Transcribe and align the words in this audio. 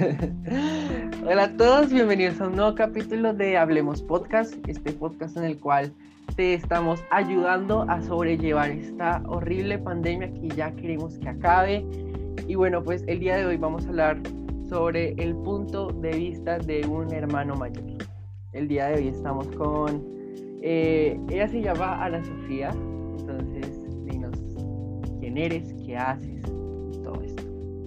Hola 1.26 1.44
a 1.44 1.56
todos, 1.56 1.92
bienvenidos 1.92 2.40
a 2.40 2.46
un 2.46 2.56
nuevo 2.56 2.74
capítulo 2.74 3.34
de 3.34 3.58
Hablemos 3.58 4.02
Podcast, 4.02 4.54
este 4.66 4.92
podcast 4.92 5.36
en 5.36 5.44
el 5.44 5.58
cual 5.58 5.92
te 6.36 6.54
estamos 6.54 7.02
ayudando 7.10 7.82
a 7.82 8.00
sobrellevar 8.00 8.70
esta 8.70 9.22
horrible 9.26 9.78
pandemia 9.78 10.32
que 10.32 10.48
ya 10.56 10.72
queremos 10.72 11.18
que 11.18 11.28
acabe. 11.28 11.84
Y 12.48 12.54
bueno, 12.54 12.82
pues 12.82 13.04
el 13.08 13.20
día 13.20 13.36
de 13.36 13.44
hoy 13.44 13.58
vamos 13.58 13.84
a 13.84 13.88
hablar 13.88 14.20
sobre 14.70 15.12
el 15.22 15.34
punto 15.34 15.88
de 15.88 16.12
vista 16.12 16.58
de 16.58 16.86
un 16.86 17.12
hermano 17.12 17.56
mayor. 17.56 17.84
El 18.54 18.68
día 18.68 18.86
de 18.86 18.94
hoy 18.94 19.08
estamos 19.08 19.48
con, 19.48 20.02
eh, 20.62 21.20
ella 21.28 21.48
se 21.48 21.60
llama 21.60 22.02
Ana 22.02 22.24
Sofía, 22.24 22.70
entonces 23.18 24.04
dinos 24.06 24.36
quién 25.20 25.36
eres, 25.36 25.74
qué 25.84 25.98
haces. 25.98 26.59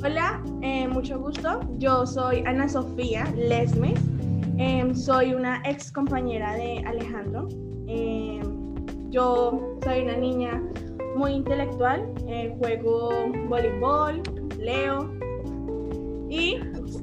Hola, 0.06 0.44
eh, 0.62 0.86
mucho 0.86 1.18
gusto. 1.18 1.62
Yo 1.78 2.06
soy 2.06 2.44
Ana 2.46 2.68
Sofía 2.68 3.24
Lesmes. 3.38 3.98
Em, 4.58 4.94
soy 4.94 5.34
una 5.34 5.62
ex 5.64 5.94
compañera 5.94 6.56
de 6.56 6.80
Alejandro. 6.86 7.48
Em, 7.88 8.42
yo 9.12 9.78
soy 9.82 10.02
una 10.02 10.18
niña 10.18 10.62
muy 11.16 11.32
intelectual. 11.32 12.14
eh, 12.28 12.54
juego 12.60 13.12
voleibol, 13.48 14.22
leo 14.60 15.10
y 16.30 16.60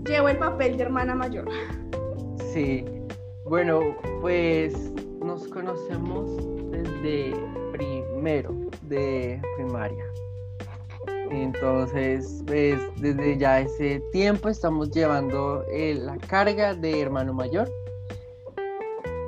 llevo 0.07 0.29
el 0.29 0.37
papel 0.37 0.77
de 0.77 0.83
hermana 0.83 1.15
mayor. 1.15 1.49
Sí, 2.53 2.85
bueno, 3.47 3.81
pues 4.21 4.93
nos 5.25 5.49
conocemos 5.49 6.37
desde 6.71 7.33
primero 7.73 8.55
de 8.83 9.41
primaria. 9.57 10.05
Entonces, 11.31 12.43
pues 12.47 12.77
desde 12.97 13.39
ya 13.39 13.61
ese 13.61 14.03
tiempo 14.13 14.49
estamos 14.49 14.91
llevando 14.91 15.65
eh, 15.71 15.95
la 15.95 16.17
carga 16.19 16.75
de 16.75 17.01
hermano 17.01 17.33
mayor. 17.33 17.71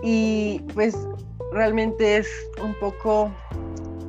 Y 0.03 0.61
pues 0.75 0.97
realmente 1.53 2.17
es 2.17 2.29
un 2.63 2.75
poco 2.81 3.31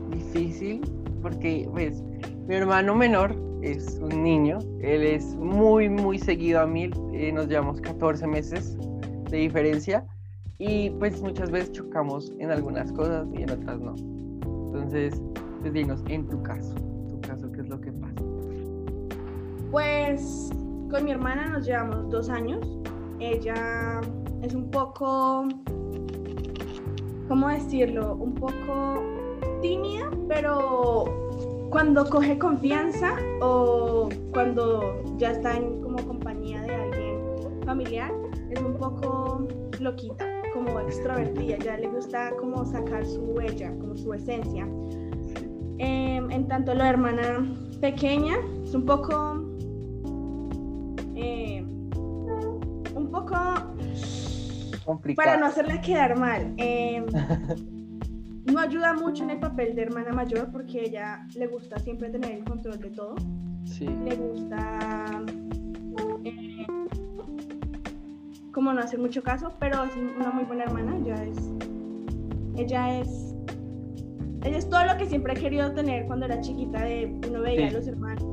difícil 0.09 0.81
porque 1.21 1.69
pues 1.71 2.01
mi 2.47 2.55
hermano 2.55 2.95
menor 2.95 3.35
es 3.61 3.99
un 4.01 4.23
niño, 4.23 4.59
él 4.81 5.03
es 5.03 5.35
muy 5.35 5.87
muy 5.87 6.17
seguido 6.17 6.61
a 6.61 6.65
mí, 6.65 6.89
eh, 7.13 7.31
nos 7.31 7.47
llevamos 7.47 7.79
14 7.79 8.27
meses 8.27 8.75
de 9.29 9.37
diferencia 9.37 10.05
y 10.57 10.89
pues 10.91 11.21
muchas 11.21 11.51
veces 11.51 11.71
chocamos 11.71 12.31
en 12.39 12.51
algunas 12.51 12.91
cosas 12.91 13.27
y 13.33 13.43
en 13.43 13.51
otras 13.51 13.79
no. 13.79 13.95
Entonces, 14.67 15.21
pues 15.61 15.71
dinos, 15.71 16.03
en 16.07 16.27
tu 16.27 16.41
caso, 16.43 16.73
Pues 19.73 20.51
con 20.91 21.03
mi 21.03 21.09
hermana 21.09 21.49
nos 21.49 21.65
llevamos 21.65 22.07
dos 22.11 22.29
años. 22.29 22.59
Ella 23.19 24.01
es 24.43 24.53
un 24.53 24.69
poco, 24.69 25.47
¿cómo 27.27 27.49
decirlo? 27.49 28.13
Un 28.13 28.35
poco 28.35 29.01
tímida, 29.63 30.11
pero 30.29 31.05
cuando 31.71 32.07
coge 32.07 32.37
confianza 32.37 33.15
o 33.41 34.09
cuando 34.31 35.01
ya 35.17 35.31
está 35.31 35.57
en 35.57 35.81
como 35.81 35.97
compañía 36.05 36.61
de 36.61 36.75
alguien 36.75 37.65
familiar, 37.65 38.13
es 38.51 38.61
un 38.61 38.75
poco 38.75 39.47
loquita, 39.79 40.27
como 40.53 40.81
extrovertida, 40.81 41.57
ya 41.57 41.77
le 41.77 41.87
gusta 41.87 42.29
como 42.39 42.63
sacar 42.63 43.07
su 43.07 43.21
huella, 43.21 43.71
como 43.79 43.97
su 43.97 44.13
esencia. 44.13 44.67
Em, 45.79 46.29
en 46.29 46.47
tanto 46.47 46.75
la 46.75 46.91
hermana 46.91 47.43
pequeña 47.81 48.35
es 48.63 48.75
un 48.75 48.85
poco 48.85 49.42
Complicado. 54.85 55.25
para 55.25 55.39
no 55.39 55.45
hacerla 55.47 55.81
quedar 55.81 56.17
mal. 56.17 56.53
eh, 56.57 57.03
no 58.45 58.59
ayuda 58.59 58.93
mucho 58.93 59.23
en 59.23 59.29
el 59.31 59.39
papel 59.39 59.75
de 59.75 59.83
hermana 59.83 60.11
mayor 60.13 60.49
porque 60.51 60.81
ella 60.85 61.25
le 61.35 61.47
gusta 61.47 61.79
siempre 61.79 62.09
tener 62.09 62.31
el 62.31 62.43
control 62.43 62.79
de 62.79 62.89
todo. 62.89 63.15
Sí, 63.65 63.85
Le 63.87 64.15
gusta 64.15 65.23
eh, 66.25 66.65
como 68.51 68.71
no 68.73 68.81
hacer 68.81 68.99
mucho 68.99 69.23
caso, 69.23 69.51
pero 69.59 69.83
es 69.83 69.91
una 69.95 70.29
muy 70.31 70.43
buena 70.43 70.63
hermana. 70.65 70.95
Ella 70.97 71.23
es, 71.23 71.37
ella 72.57 72.99
es, 72.99 73.35
ella 74.43 74.57
es 74.57 74.69
todo 74.69 74.83
lo 74.85 74.97
que 74.97 75.05
siempre 75.07 75.33
he 75.33 75.37
querido 75.37 75.71
tener 75.73 76.05
cuando 76.05 76.25
era 76.25 76.39
chiquita. 76.41 76.83
De 76.83 77.17
uno 77.27 77.41
veía 77.41 77.69
Sí. 77.69 77.75
a 77.75 77.77
los 77.79 77.87
hermanos 77.87 78.23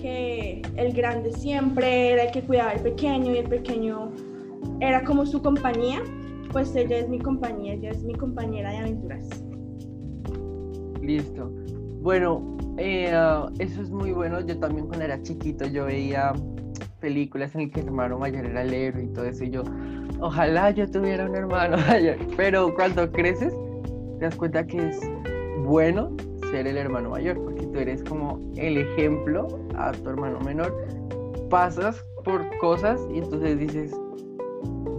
que 0.00 0.62
el 0.76 0.92
grande 0.92 1.32
siempre 1.32 2.12
era 2.12 2.24
el 2.24 2.30
que 2.30 2.42
cuidaba 2.42 2.70
al 2.70 2.80
pequeño 2.80 3.32
y 3.34 3.38
el 3.38 3.48
pequeño 3.48 4.10
era 4.80 5.04
como 5.04 5.26
su 5.26 5.42
compañía. 5.42 6.02
Pues 6.52 6.74
ella 6.74 6.98
es 6.98 7.08
mi 7.08 7.18
compañía, 7.18 7.74
ella 7.74 7.90
es 7.90 8.02
mi 8.04 8.14
compañera 8.14 8.70
de 8.70 8.78
aventuras. 8.78 9.28
listo. 11.02 11.50
Bueno, 12.02 12.56
ah, 13.12 13.50
eso 13.58 13.82
es 13.82 13.90
muy 13.90 14.12
bueno. 14.12 14.40
Yo 14.40 14.58
también 14.58 14.86
cuando 14.86 15.04
era 15.04 15.20
chiquito 15.22 15.66
yo 15.66 15.86
veía 15.86 16.32
películas 17.00 17.54
en 17.54 17.62
las 17.62 17.70
que 17.70 17.80
el 17.80 17.86
hermano 17.86 18.18
mayor 18.18 18.46
era 18.46 18.62
el 18.62 18.72
héroe 18.72 19.04
y 19.04 19.08
todo 19.08 19.24
eso. 19.24 19.44
Y 19.44 19.50
yo, 19.50 19.62
ojalá 20.20 20.70
yo 20.70 20.90
tuviera 20.90 21.26
un 21.26 21.34
hermano 21.34 21.76
mayor. 21.88 22.16
Pero 22.36 22.74
cuando 22.74 23.10
creces, 23.10 23.54
te 24.18 24.24
das 24.24 24.36
cuenta 24.36 24.66
que 24.66 24.88
es 24.88 25.00
bueno 25.64 26.16
ser 26.50 26.66
el 26.66 26.76
hermano 26.76 27.10
mayor, 27.10 27.42
porque 27.42 27.66
tú 27.66 27.78
eres 27.78 28.02
como 28.04 28.40
el 28.56 28.78
ejemplo 28.78 29.48
a 29.76 29.92
tu 29.92 30.08
hermano 30.08 30.40
menor. 30.40 30.74
Pasas 31.50 32.04
por 32.24 32.44
cosas 32.58 33.00
y 33.12 33.18
entonces 33.18 33.58
dices, 33.58 33.94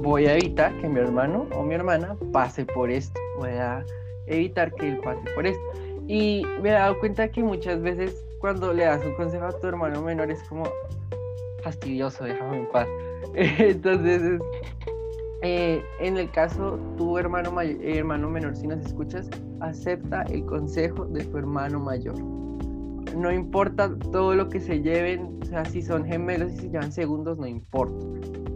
voy 0.07 0.25
a 0.25 0.33
evitar 0.37 0.75
que 0.77 0.87
mi 0.87 0.99
hermano 0.99 1.47
o 1.55 1.63
mi 1.63 1.75
hermana 1.75 2.15
pase 2.31 2.65
por 2.65 2.89
esto. 2.89 3.19
Voy 3.37 3.49
a 3.51 3.85
evitar 4.25 4.73
que 4.73 4.87
él 4.89 4.99
pase 5.03 5.21
por 5.35 5.45
esto. 5.45 5.61
Y 6.07 6.43
me 6.61 6.69
he 6.69 6.71
dado 6.73 6.97
cuenta 6.99 7.27
que 7.29 7.43
muchas 7.43 7.81
veces 7.81 8.25
cuando 8.39 8.73
le 8.73 8.85
das 8.85 9.03
un 9.05 9.13
consejo 9.15 9.45
a 9.45 9.51
tu 9.51 9.67
hermano 9.67 10.01
menor 10.01 10.31
es 10.31 10.41
como 10.43 10.63
fastidioso, 11.61 12.23
déjame 12.23 12.59
en 12.59 12.65
paz. 12.67 12.87
Entonces, 13.33 14.21
es- 14.23 14.41
eh, 15.41 15.83
en 15.99 16.17
el 16.17 16.31
caso, 16.31 16.79
tu 16.97 17.17
hermano, 17.17 17.51
may- 17.51 17.77
eh, 17.81 17.97
hermano 17.99 18.29
menor, 18.29 18.55
si 18.55 18.65
nos 18.67 18.79
escuchas, 18.85 19.29
acepta 19.59 20.23
el 20.23 20.45
consejo 20.45 21.05
de 21.05 21.23
tu 21.25 21.37
hermano 21.37 21.79
mayor. 21.79 22.15
No 23.17 23.31
importa 23.31 23.97
todo 24.11 24.35
lo 24.35 24.47
que 24.47 24.59
se 24.59 24.79
lleven, 24.81 25.39
o 25.41 25.45
sea, 25.45 25.65
si 25.65 25.81
son 25.81 26.05
gemelos 26.05 26.53
y 26.53 26.57
se 26.57 26.69
llevan 26.69 26.91
segundos, 26.91 27.39
no 27.39 27.47
importa. 27.47 28.05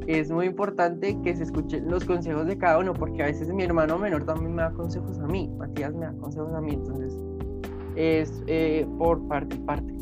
Es 0.05 0.29
muy 0.29 0.45
importante 0.45 1.19
que 1.23 1.35
se 1.35 1.43
escuchen 1.43 1.89
los 1.89 2.05
consejos 2.05 2.45
de 2.45 2.59
cada 2.59 2.77
uno, 2.77 2.93
porque 2.93 3.23
a 3.23 3.25
veces 3.25 3.51
mi 3.51 3.63
hermano 3.63 3.97
menor 3.97 4.23
también 4.23 4.53
me 4.53 4.61
da 4.61 4.71
consejos 4.71 5.17
a 5.19 5.25
mí, 5.25 5.49
Matías 5.57 5.95
me 5.95 6.05
da 6.05 6.13
consejos 6.13 6.53
a 6.53 6.61
mí, 6.61 6.73
entonces 6.73 7.17
es 7.95 8.43
eh, 8.45 8.85
por 8.99 9.27
parte 9.27 9.55
y 9.55 9.59
parte. 9.59 9.93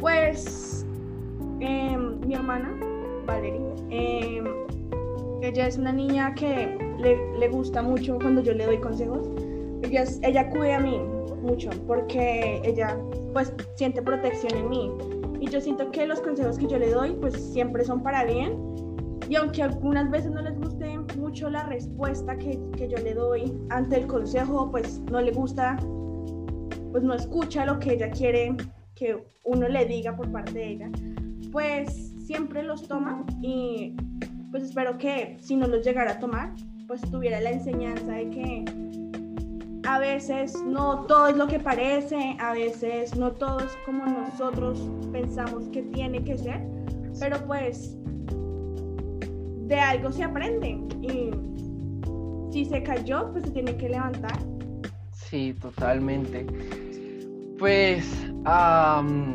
Pues 0.00 0.84
em, 1.60 2.18
mi 2.26 2.34
hermana, 2.34 2.76
Valerie, 3.26 3.60
em, 3.90 4.44
ella 5.40 5.68
es 5.68 5.78
una 5.78 5.92
niña 5.92 6.34
que 6.34 6.76
le, 6.98 7.38
le 7.38 7.48
gusta 7.48 7.80
mucho 7.80 8.18
cuando 8.18 8.42
yo 8.42 8.54
le 8.54 8.66
doy 8.66 8.78
consejos. 8.78 9.33
Ella, 9.84 10.04
ella 10.22 10.48
cuida 10.48 10.76
a 10.76 10.80
mí 10.80 10.98
mucho 11.42 11.70
porque 11.86 12.60
ella 12.64 12.98
pues 13.32 13.52
siente 13.76 14.02
protección 14.02 14.54
en 14.54 14.68
mí. 14.68 14.90
Y 15.40 15.48
yo 15.48 15.60
siento 15.60 15.90
que 15.90 16.06
los 16.06 16.20
consejos 16.20 16.58
que 16.58 16.66
yo 16.66 16.78
le 16.78 16.90
doy 16.90 17.12
pues 17.20 17.34
siempre 17.52 17.84
son 17.84 18.02
para 18.02 18.24
bien. 18.24 18.56
Y 19.28 19.36
aunque 19.36 19.62
algunas 19.62 20.10
veces 20.10 20.30
no 20.30 20.42
les 20.42 20.58
guste 20.58 20.98
mucho 21.18 21.48
la 21.50 21.64
respuesta 21.64 22.36
que, 22.36 22.58
que 22.76 22.88
yo 22.88 22.98
le 22.98 23.14
doy 23.14 23.52
ante 23.70 23.96
el 23.96 24.06
consejo, 24.06 24.70
pues 24.70 25.00
no 25.10 25.20
le 25.20 25.32
gusta, 25.32 25.76
pues 26.92 27.02
no 27.02 27.14
escucha 27.14 27.64
lo 27.64 27.78
que 27.78 27.94
ella 27.94 28.10
quiere 28.10 28.56
que 28.94 29.24
uno 29.44 29.68
le 29.68 29.84
diga 29.86 30.16
por 30.16 30.30
parte 30.30 30.52
de 30.52 30.68
ella, 30.68 30.90
pues 31.52 32.12
siempre 32.26 32.62
los 32.62 32.86
toma 32.86 33.24
y 33.42 33.96
pues 34.50 34.64
espero 34.64 34.96
que 34.98 35.36
si 35.40 35.56
no 35.56 35.66
los 35.66 35.84
llegara 35.84 36.12
a 36.12 36.18
tomar, 36.18 36.52
pues 36.86 37.00
tuviera 37.10 37.40
la 37.40 37.50
enseñanza 37.50 38.12
de 38.12 38.30
que 38.30 38.64
a 39.86 39.98
veces 39.98 40.54
no 40.64 41.00
todo 41.06 41.28
es 41.28 41.36
lo 41.36 41.46
que 41.46 41.58
parece, 41.58 42.36
a 42.40 42.52
veces 42.52 43.16
no 43.16 43.32
todo 43.32 43.60
es 43.60 43.76
como 43.84 44.04
nosotros 44.06 44.80
pensamos 45.12 45.68
que 45.68 45.82
tiene 45.82 46.24
que 46.24 46.38
ser, 46.38 46.62
pero 47.20 47.38
pues 47.46 47.96
de 49.66 49.78
algo 49.78 50.10
se 50.12 50.24
aprende 50.24 50.80
y 51.02 51.30
si 52.50 52.64
se 52.64 52.82
cayó, 52.82 53.30
pues 53.32 53.44
se 53.44 53.50
tiene 53.50 53.76
que 53.76 53.88
levantar. 53.88 54.38
Sí, 55.12 55.54
totalmente. 55.60 56.46
Pues 57.58 58.06
am, 58.44 59.34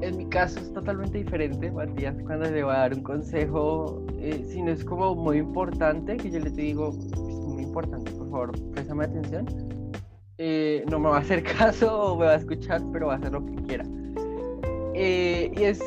en 0.00 0.16
mi 0.16 0.26
caso 0.26 0.58
es 0.58 0.72
totalmente 0.72 1.18
diferente, 1.18 1.70
Matías, 1.70 2.14
cuando 2.24 2.50
le 2.50 2.62
voy 2.62 2.74
a 2.74 2.78
dar 2.78 2.94
un 2.94 3.02
consejo, 3.02 4.02
eh, 4.18 4.44
si 4.48 4.62
no 4.62 4.72
es 4.72 4.84
como 4.84 5.14
muy 5.14 5.38
importante, 5.38 6.16
que 6.16 6.30
yo 6.30 6.40
le 6.40 6.50
digo, 6.50 6.90
es 6.90 7.18
muy 7.18 7.62
importante, 7.62 8.10
por 8.12 8.30
favor, 8.30 8.70
préstame 8.72 9.04
atención, 9.04 9.46
eh, 10.38 10.84
no 10.90 10.98
me 10.98 11.08
va 11.08 11.18
a 11.18 11.20
hacer 11.20 11.42
caso 11.58 12.12
o 12.12 12.18
me 12.18 12.26
va 12.26 12.32
a 12.32 12.36
escuchar, 12.36 12.82
pero 12.92 13.08
va 13.08 13.14
a 13.14 13.16
hacer 13.16 13.32
lo 13.32 13.44
que 13.44 13.54
quiera. 13.66 13.84
Eh, 14.94 15.52
y 15.56 15.64
es 15.64 15.80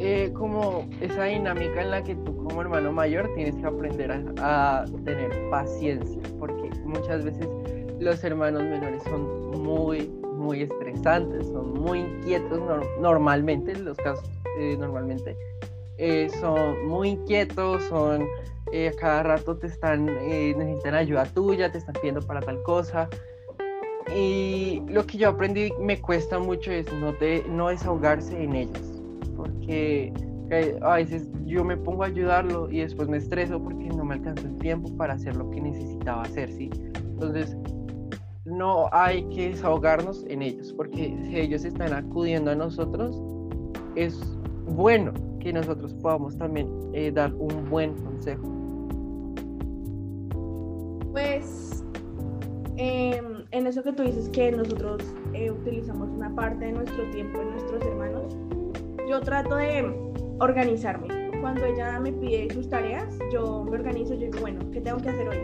eh, 0.00 0.30
como 0.34 0.88
esa 1.00 1.24
dinámica 1.24 1.82
en 1.82 1.90
la 1.90 2.02
que 2.02 2.14
tú 2.14 2.36
como 2.36 2.60
hermano 2.60 2.92
mayor 2.92 3.30
tienes 3.34 3.56
que 3.56 3.66
aprender 3.66 4.12
a, 4.38 4.84
tener 5.04 5.50
paciencia, 5.50 6.20
porque 6.38 6.70
muchas 6.84 7.24
veces 7.24 7.48
los 8.00 8.22
hermanos 8.24 8.62
menores 8.64 9.02
son 9.04 9.62
muy, 9.62 10.08
muy 10.36 10.62
estresantes, 10.62 11.46
son 11.46 11.74
muy 11.74 12.00
inquietos 12.00 12.60
normalmente, 13.00 13.72
en 13.72 13.84
los 13.84 13.96
casos 13.98 14.28
eh, 14.58 14.76
normalmente, 14.78 15.36
son 16.40 16.88
muy 16.88 17.10
inquietos, 17.10 17.84
son 17.84 18.26
cada 18.98 19.22
rato 19.22 19.56
te 19.56 19.66
están, 19.66 20.06
necesitan 20.06 20.94
ayuda 20.94 21.26
tuya, 21.26 21.70
te 21.70 21.78
están 21.78 21.94
pidiendo 21.94 22.22
para 22.22 22.40
tal 22.40 22.62
cosa, 22.62 23.08
y 24.14 24.82
lo 24.88 25.06
que 25.06 25.18
yo 25.18 25.30
aprendí 25.30 25.70
me 25.80 26.00
cuesta 26.00 26.38
mucho 26.38 26.70
es 26.70 26.92
no, 26.94 27.12
de, 27.12 27.44
no 27.48 27.68
desahogarse 27.68 28.42
en 28.42 28.54
ellos, 28.54 29.02
porque 29.36 30.12
a 30.82 30.96
veces 30.96 31.28
yo 31.46 31.64
me 31.64 31.76
pongo 31.76 32.02
a 32.02 32.06
ayudarlo 32.06 32.70
y 32.70 32.80
después 32.80 33.08
me 33.08 33.16
estreso 33.16 33.62
porque 33.62 33.88
no 33.88 34.04
me 34.04 34.14
alcanzó 34.14 34.46
el 34.46 34.58
tiempo 34.58 34.94
para 34.96 35.14
hacer 35.14 35.36
lo 35.36 35.50
que 35.50 35.60
necesitaba 35.60 36.22
hacer, 36.22 36.50
¿sí? 36.52 36.70
Entonces, 36.96 37.56
no 38.44 38.88
hay 38.92 39.24
que 39.28 39.50
desahogarnos 39.50 40.24
en 40.28 40.42
ellos, 40.42 40.72
porque 40.72 41.16
si 41.24 41.38
ellos 41.38 41.64
están 41.64 41.92
acudiendo 41.92 42.50
a 42.50 42.54
nosotros, 42.54 43.16
es 43.94 44.20
bueno 44.66 45.12
que 45.40 45.52
nosotros 45.52 45.94
podamos 45.94 46.36
también 46.36 46.68
eh, 46.92 47.10
dar 47.12 47.32
un 47.34 47.68
buen 47.70 47.94
consejo. 47.94 48.61
En 53.52 53.66
eso 53.66 53.82
que 53.82 53.92
tú 53.92 54.02
dices 54.02 54.28
que 54.30 54.50
nosotros 54.50 55.02
eh, 55.34 55.50
utilizamos 55.50 56.08
una 56.08 56.34
parte 56.34 56.64
de 56.64 56.72
nuestro 56.72 57.04
tiempo 57.10 57.40
en 57.40 57.50
nuestros 57.50 57.84
hermanos, 57.84 58.34
yo 59.08 59.20
trato 59.20 59.56
de 59.56 59.94
organizarme. 60.40 61.30
Cuando 61.40 61.64
ella 61.66 62.00
me 62.00 62.12
pide 62.12 62.52
sus 62.52 62.68
tareas, 62.68 63.18
yo 63.32 63.64
me 63.64 63.72
organizo, 63.72 64.14
yo 64.14 64.26
digo, 64.26 64.40
bueno, 64.40 64.60
¿qué 64.70 64.80
tengo 64.80 64.98
que 64.98 65.10
hacer 65.10 65.28
hoy? 65.28 65.36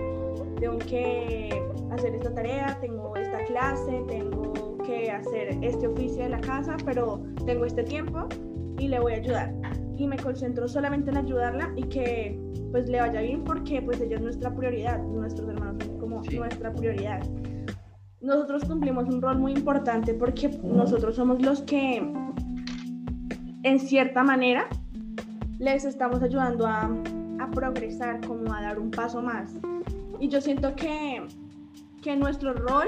Tengo 0.59 0.79
que 0.79 1.63
hacer 1.91 2.15
esta 2.15 2.35
tarea, 2.35 2.79
tengo 2.81 3.15
esta 3.17 3.45
clase, 3.45 4.03
tengo 4.09 4.79
que 4.87 5.11
hacer 5.11 5.59
este 5.61 5.87
oficio 5.87 6.23
de 6.23 6.31
la 6.31 6.41
casa, 6.41 6.77
pero 6.85 7.23
tengo 7.45 7.67
este 7.67 7.83
tiempo 7.83 8.27
y 8.79 8.89
le 8.89 9.01
voy 9.01 9.15
a 9.15 9.17
ayudar. 9.17 9.55
Y 9.97 10.07
me 10.07 10.17
concentro 10.17 10.67
solamente 10.69 11.11
en 11.11 11.19
ayudarla 11.19 11.73
y 11.77 11.83
que 11.83 12.41
pues 12.71 12.89
le 12.89 13.01
vaya 13.01 13.21
bien 13.21 13.45
porque 13.45 13.83
pues 13.83 14.01
ella 14.01 14.17
es 14.17 14.23
nuestra 14.23 14.55
prioridad, 14.55 15.03
nuestros 15.03 15.49
hermanos 15.49 15.85
son 15.85 15.99
como 15.99 16.23
nuestra 16.23 16.73
prioridad 16.73 17.21
nosotros 18.21 18.65
cumplimos 18.65 19.09
un 19.09 19.23
rol 19.23 19.39
muy 19.39 19.53
importante 19.53 20.15
porque 20.15 20.49
nosotros 20.63 21.17
somos 21.17 21.41
los 21.41 21.63
que, 21.63 21.97
en 23.63 23.81
cierta 23.81 24.23
manera, 24.23 24.69
les 25.59 25.85
estamos 25.85 26.23
ayudando 26.23 26.67
a, 26.67 26.91
progresar, 27.55 28.21
como 28.27 28.53
a 28.53 28.61
dar 28.61 28.79
un 28.79 28.91
paso 28.91 29.23
más. 29.23 29.55
Y 30.21 30.29
yo 30.29 30.39
siento 30.41 30.77
que, 30.77 31.27
que 32.03 32.15
nuestro 32.15 32.53
rol 32.53 32.87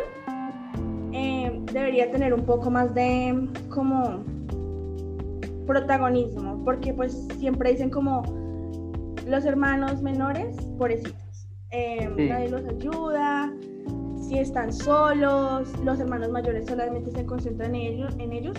eh, 1.12 1.60
debería 1.72 2.10
tener 2.10 2.34
un 2.34 2.44
poco 2.44 2.70
más 2.70 2.94
de 2.94 3.48
como 3.70 4.22
protagonismo, 5.66 6.62
porque 6.62 6.92
pues 6.92 7.26
siempre 7.38 7.72
dicen 7.72 7.88
como 7.88 8.22
los 9.26 9.46
hermanos 9.46 10.02
menores, 10.02 10.56
pobrecitos, 10.76 11.48
eh, 11.70 12.06
nadie 12.28 12.50
los 12.50 12.64
ayuda, 12.66 13.50
si 14.30 14.38
están 14.38 14.72
solos, 14.72 15.76
los 15.84 15.98
hermanos 15.98 16.30
mayores 16.30 16.64
solamente 16.68 17.10
se 17.10 17.26
concentran 17.26 17.74
en 17.74 17.94
ellos, 17.94 18.14
en 18.20 18.32
ellos, 18.32 18.56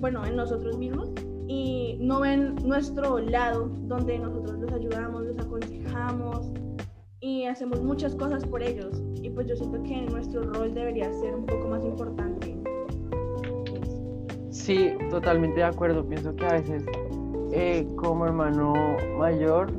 bueno, 0.00 0.24
en 0.24 0.34
nosotros 0.34 0.78
mismos, 0.78 1.10
y 1.46 1.98
no 2.00 2.20
ven 2.20 2.54
nuestro 2.64 3.18
lado 3.18 3.68
donde 3.82 4.18
nosotros 4.18 4.58
los 4.60 4.72
ayudamos, 4.72 5.26
los 5.26 5.38
aconsejamos 5.38 6.50
y 7.20 7.44
hacemos 7.44 7.82
muchas 7.82 8.14
cosas 8.14 8.46
por 8.46 8.62
ellos. 8.62 9.02
Y 9.22 9.28
pues 9.28 9.46
yo 9.46 9.56
siento 9.56 9.82
que 9.82 10.06
nuestro 10.10 10.42
rol 10.54 10.72
debería 10.72 11.12
ser 11.12 11.34
un 11.34 11.44
poco 11.44 11.68
más 11.68 11.84
importante. 11.84 12.56
Sí, 14.48 14.90
totalmente 15.10 15.56
de 15.56 15.64
acuerdo. 15.64 16.02
Pienso 16.08 16.34
que 16.34 16.46
a 16.46 16.52
veces 16.52 16.82
eh, 17.52 17.86
como 17.96 18.24
hermano 18.24 18.72
mayor, 19.18 19.70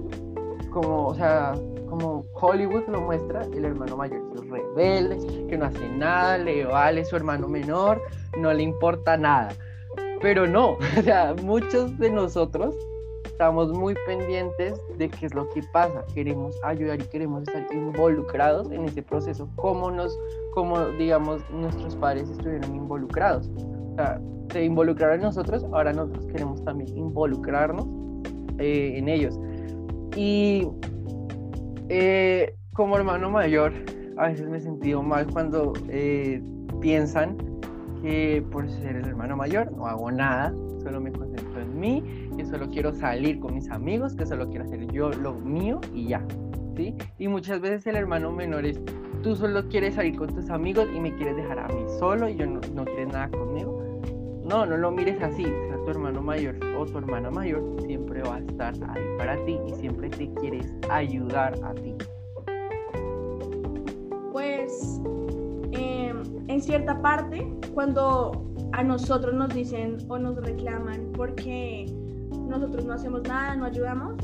como, 0.70 1.08
o 1.08 1.16
sea, 1.16 1.56
como 1.98 2.26
Hollywood 2.34 2.84
lo 2.90 3.00
muestra, 3.02 3.44
el 3.54 3.64
hermano 3.64 3.96
mayor 3.96 4.22
es 4.36 4.50
rebelde, 4.50 5.48
que 5.48 5.58
no 5.58 5.66
hace 5.66 5.88
nada, 5.90 6.38
le 6.38 6.66
vale 6.66 7.06
su 7.06 7.16
hermano 7.16 7.48
menor, 7.48 8.02
no 8.38 8.54
le 8.54 8.64
importa 8.64 9.16
nada. 9.16 9.54
Pero 10.22 10.46
no, 10.46 10.72
o 11.00 11.02
sea, 11.04 11.34
muchos 11.42 11.98
de 11.98 12.10
nosotros 12.10 12.76
estamos 13.24 13.72
muy 13.72 13.96
pendientes 14.06 14.78
de 14.98 15.10
qué 15.10 15.28
es 15.28 15.34
lo 15.34 15.48
que 15.50 15.62
pasa, 15.72 16.04
queremos 16.14 16.60
ayudar 16.64 17.02
y 17.02 17.06
queremos 17.06 17.44
estar 17.44 17.66
involucrados 17.74 18.70
en 18.72 18.84
ese 18.84 19.02
proceso, 19.02 19.50
como 19.56 19.90
nos, 19.90 20.18
como 20.54 20.86
digamos 20.98 21.50
nuestros 21.50 21.96
padres 21.96 22.30
estuvieron 22.30 22.76
involucrados. 22.76 23.50
O 23.58 23.96
sea, 23.96 24.20
se 24.52 24.66
involucraron 24.66 25.16
en 25.16 25.22
nosotros, 25.22 25.64
ahora 25.72 25.94
nosotros 25.94 26.26
queremos 26.28 26.62
también 26.66 26.90
involucrarnos 26.98 27.88
eh, 28.60 28.96
en 28.98 29.08
ellos. 29.08 29.40
Y 30.18 30.68
eh, 31.90 32.56
como 32.74 32.98
hermano 32.98 33.30
mayor, 33.30 33.74
a 34.18 34.28
veces 34.28 34.48
me 34.50 34.58
he 34.58 34.62
sentido 34.62 35.04
mal 35.04 35.28
cuando 35.28 35.74
eh, 35.90 36.42
piensan 36.82 37.38
que 38.02 38.44
por 38.52 38.70
ser 38.70 38.98
el 38.98 39.06
hermano 39.06 39.36
mayor 39.36 39.72
no 39.72 39.88
hago 39.88 40.12
nada, 40.12 40.54
solo 40.84 41.02
me 41.02 41.12
concentro 41.12 41.62
en 41.62 41.80
mí, 41.80 42.04
que 42.38 42.46
solo 42.46 42.70
quiero 42.70 42.94
salir 42.94 43.40
con 43.40 43.56
mis 43.56 43.70
amigos, 43.70 44.16
que 44.16 44.26
solo 44.26 44.50
quiero 44.50 44.66
hacer 44.66 44.86
yo 44.92 45.10
lo 45.10 45.34
mío 45.34 45.82
y 45.94 46.08
ya. 46.08 46.26
¿sí? 46.76 46.96
Y 47.18 47.28
muchas 47.28 47.62
veces 47.62 47.86
el 47.88 47.96
hermano 47.96 48.32
menor 48.32 48.66
es, 48.66 48.80
tú 49.24 49.36
solo 49.36 49.68
quieres 49.68 49.96
salir 49.96 50.16
con 50.18 50.34
tus 50.34 50.50
amigos 50.50 50.88
y 50.96 51.00
me 51.00 51.16
quieres 51.16 51.36
dejar 51.36 51.60
a 51.60 51.68
mí 51.68 51.84
solo 52.00 52.30
y 52.30 52.36
yo 52.36 52.46
no, 52.46 52.62
no 52.74 52.86
quieres 52.86 53.08
nada 53.08 53.30
conmigo. 53.30 53.82
No, 54.44 54.66
no 54.66 54.78
lo 54.78 54.92
mires 54.92 55.22
así. 55.24 55.46
Tu 55.86 55.92
hermano 55.92 56.22
mayor 56.22 56.56
o 56.78 56.86
tu 56.86 56.98
hermana 56.98 57.30
mayor 57.30 57.62
siempre 57.86 58.24
va 58.24 58.38
a 58.38 58.40
estar 58.40 58.74
ahí 58.90 59.04
para 59.20 59.36
ti 59.46 59.60
y 59.68 59.74
siempre 59.76 60.10
te 60.10 60.34
quieres 60.34 60.74
ayudar 60.90 61.54
a 61.64 61.74
ti. 61.76 61.96
Pues 64.32 65.00
em, 65.74 66.24
en 66.48 66.62
cierta 66.62 67.00
parte, 67.02 67.48
cuando 67.74 68.32
a 68.74 68.84
nosotros 68.84 69.36
nos 69.36 69.54
dicen 69.54 69.98
o 70.10 70.18
nos 70.18 70.38
reclaman 70.38 71.12
porque 71.16 71.86
nosotros 72.50 72.84
no 72.86 72.94
hacemos 72.94 73.22
nada, 73.24 73.56
no 73.56 73.66
ayudamos, 73.66 74.16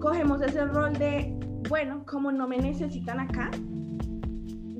cogemos 0.00 0.42
ese 0.42 0.64
rol 0.66 0.92
de, 0.94 1.32
bueno, 1.68 2.04
como 2.06 2.32
no 2.32 2.48
me 2.48 2.58
necesitan 2.58 3.20
acá, 3.20 3.50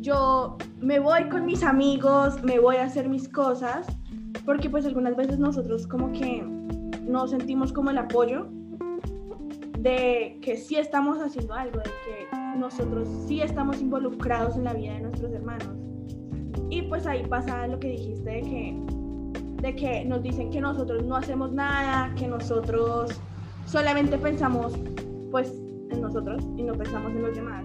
yo 0.01 0.57
me 0.81 0.99
voy 0.99 1.29
con 1.29 1.47
mis 1.47 1.63
amigos, 1.63 2.43
me 2.43 2.59
voy 2.59 2.77
a 2.77 2.85
hacer 2.85 3.09
mis 3.09 3.29
cosas 3.29 3.87
porque 4.45 4.71
pues 4.71 4.87
algunas 4.87 5.17
veces 5.17 5.39
nosotros 5.39 5.87
como 5.87 6.13
que 6.13 6.43
no 7.07 7.27
sentimos 7.27 7.73
como 7.73 7.91
el 7.91 7.99
apoyo 7.99 8.47
de 9.79 10.39
que 10.43 10.57
sí 10.57 10.77
estamos 10.77 11.19
haciendo 11.19 11.55
algo, 11.55 11.79
de 11.79 11.85
que 11.85 12.59
nosotros 12.59 13.09
sí 13.27 13.41
estamos 13.41 13.81
involucrados 13.81 14.57
en 14.57 14.65
la 14.65 14.75
vida 14.75 14.95
de 14.95 15.01
nuestros 15.01 15.33
hermanos. 15.33 15.69
Y 16.69 16.83
pues 16.83 17.07
ahí 17.07 17.25
pasa 17.27 17.67
lo 17.67 17.81
que 17.81 17.89
dijiste 17.89 18.31
de 18.31 18.43
que, 18.43 18.77
de 19.63 19.77
que 19.77 20.05
nos 20.05 20.23
dicen 20.23 20.51
que 20.51 20.61
nosotros 20.61 21.05
no 21.05 21.17
hacemos 21.17 21.53
nada, 21.53 22.15
que 22.15 22.29
nosotros 22.29 23.21
solamente 23.67 24.19
pensamos 24.19 24.75
pues 25.31 25.53
en 25.91 26.01
nosotros 26.01 26.43
y 26.57 26.63
no 26.63 26.75
pensamos 26.75 27.13
en 27.13 27.23
los 27.23 27.35
demás 27.35 27.65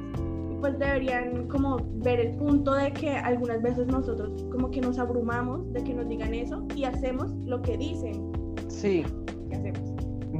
pues 0.66 0.80
deberían 0.80 1.48
como 1.48 1.78
ver 1.98 2.20
el 2.20 2.38
punto 2.38 2.74
de 2.74 2.92
que 2.92 3.12
algunas 3.12 3.62
veces 3.62 3.86
nosotros 3.86 4.32
como 4.52 4.72
que 4.72 4.82
nos 4.82 4.98
abrumamos 4.98 5.72
de 5.74 5.84
que 5.84 5.94
nos 5.94 6.10
digan 6.10 6.34
eso 6.34 6.66
y 6.76 6.86
hacemos 6.86 7.30
lo 7.46 7.62
que 7.62 7.78
dicen. 7.78 8.32
Sí. 8.68 9.06
¿Qué 9.48 9.58
hacemos? 9.58 9.94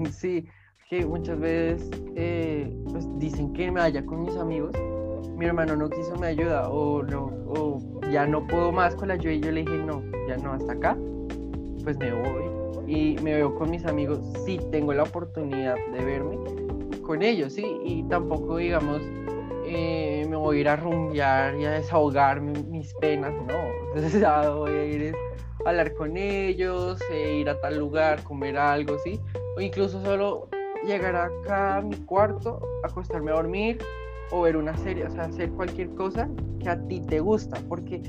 Sí, 0.10 0.44
que 0.90 1.06
muchas 1.06 1.40
veces 1.40 1.92
eh, 2.16 2.76
pues 2.92 3.08
dicen 3.20 3.54
que 3.54 3.70
me 3.72 3.82
vaya 3.82 4.04
con 4.04 4.24
mis 4.24 4.36
amigos, 4.36 4.72
mi 5.38 5.46
hermano 5.46 5.76
no 5.76 5.92
quiso 5.92 6.16
me 6.16 6.26
ayuda 6.26 6.70
o, 6.72 7.04
no, 7.04 7.26
o 7.46 7.80
ya 8.12 8.26
no 8.26 8.48
puedo 8.48 8.72
más 8.72 8.96
con 8.96 9.10
la 9.10 9.14
ayuda 9.14 9.34
y 9.34 9.42
yo 9.42 9.52
le 9.52 9.60
dije 9.60 9.78
no, 9.78 10.02
ya 10.28 10.38
no, 10.38 10.54
hasta 10.54 10.74
acá, 10.74 10.98
pues 11.84 12.00
me 12.00 12.12
voy 12.12 12.46
y 12.88 13.16
me 13.22 13.36
veo 13.36 13.54
con 13.54 13.70
mis 13.70 13.86
amigos, 13.86 14.22
sí 14.44 14.60
tengo 14.72 14.92
la 14.92 15.04
oportunidad 15.04 15.76
de 15.94 16.04
verme 16.04 16.36
con 17.04 17.22
ellos, 17.22 17.54
sí, 17.54 17.80
y 17.84 18.02
tampoco 18.04 18.58
digamos 18.58 19.04
eh, 19.68 20.15
ir 20.54 20.70
a 20.70 20.76
rumbear 20.76 21.56
y 21.56 21.66
a 21.66 21.72
desahogar 21.72 22.42
mis 22.42 22.94
penas, 22.96 23.34
no. 23.34 23.70
Entonces 23.88 24.20
ya 24.22 24.50
voy 24.50 24.72
a 24.72 24.86
ir 24.86 25.16
a 25.66 25.70
hablar 25.70 25.94
con 25.94 26.18
ellos, 26.18 27.00
e 27.12 27.38
ir 27.38 27.50
a 27.50 27.60
tal 27.60 27.78
lugar, 27.78 28.22
comer 28.24 28.58
algo, 28.58 28.98
¿sí? 29.00 29.20
O 29.58 29.62
incluso 29.62 30.04
solo 30.04 30.50
llegar 30.86 31.16
acá 31.16 31.78
a 31.78 31.82
mi 31.82 31.96
cuarto, 31.96 32.60
acostarme 32.84 33.32
a 33.32 33.36
dormir 33.36 33.80
o 34.32 34.42
ver 34.42 34.58
una 34.58 34.76
serie, 34.78 35.06
o 35.06 35.12
sea, 35.12 35.24
hacer 35.24 35.50
cualquier 35.52 35.90
cosa 35.96 36.30
que 36.60 36.70
a 36.70 36.80
ti 36.88 37.00
te 37.02 37.20
gusta, 37.20 37.60
porque 37.68 38.02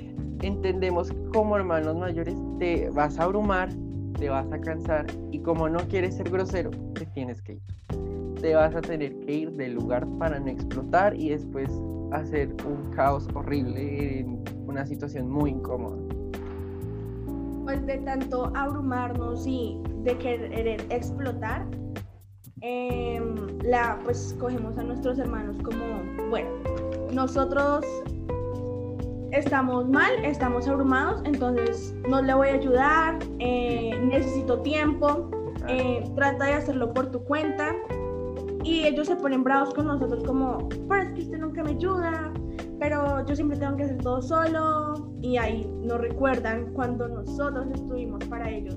entendemos 0.42 1.10
que 1.10 1.24
como 1.32 1.56
hermanos 1.56 1.96
mayores 1.96 2.36
te 2.58 2.90
vas 2.90 3.18
a 3.18 3.24
abrumar 3.24 3.70
te 4.18 4.28
vas 4.28 4.50
a 4.52 4.60
cansar 4.60 5.06
y 5.30 5.38
como 5.40 5.68
no 5.68 5.78
quieres 5.88 6.16
ser 6.16 6.30
grosero, 6.30 6.70
te 6.94 7.06
tienes 7.06 7.42
que 7.42 7.54
ir. 7.54 7.62
Te 8.40 8.54
vas 8.54 8.74
a 8.74 8.80
tener 8.80 9.18
que 9.20 9.32
ir 9.32 9.52
del 9.52 9.74
lugar 9.74 10.06
para 10.18 10.38
no 10.38 10.48
explotar 10.48 11.14
y 11.14 11.30
después 11.30 11.70
hacer 12.12 12.54
un 12.66 12.90
caos 12.94 13.28
horrible 13.34 14.20
en 14.20 14.44
una 14.66 14.86
situación 14.86 15.28
muy 15.30 15.50
incómoda. 15.50 15.96
Pues 17.64 17.84
de 17.86 17.98
tanto 17.98 18.52
abrumarnos 18.54 19.46
y 19.46 19.80
de 20.04 20.16
querer 20.18 20.86
explotar, 20.90 21.66
em, 22.60 23.34
la, 23.64 23.98
pues 24.04 24.36
cogemos 24.38 24.78
a 24.78 24.84
nuestros 24.84 25.18
hermanos 25.18 25.56
como, 25.62 26.28
bueno, 26.30 26.50
nosotros 27.12 27.84
estamos 29.32 29.88
mal, 29.88 30.12
estamos 30.24 30.66
abrumados, 30.68 31.20
entonces 31.24 31.94
no 32.08 32.22
le 32.22 32.34
voy 32.34 32.48
a 32.48 32.54
ayudar, 32.54 33.18
eh, 33.38 33.75
tiempo, 34.60 35.30
eh, 35.68 36.04
trata 36.14 36.46
de 36.46 36.52
hacerlo 36.54 36.92
por 36.92 37.10
tu 37.10 37.22
cuenta. 37.24 37.74
Y 38.64 38.84
ellos 38.84 39.06
se 39.06 39.16
ponen 39.16 39.44
bravos 39.44 39.72
con 39.74 39.86
nosotros 39.86 40.24
como, 40.24 40.68
pero 40.88 41.02
es 41.02 41.10
que 41.12 41.20
usted 41.22 41.38
nunca 41.38 41.62
me 41.62 41.70
ayuda, 41.70 42.32
pero 42.80 43.24
yo 43.24 43.36
siempre 43.36 43.56
tengo 43.56 43.76
que 43.76 43.84
hacer 43.84 43.98
todo 43.98 44.20
solo. 44.20 45.12
Y 45.22 45.36
ahí 45.36 45.70
nos 45.82 46.00
recuerdan 46.00 46.72
cuando 46.74 47.08
nosotros 47.08 47.66
estuvimos 47.72 48.24
para 48.24 48.50
ellos. 48.50 48.76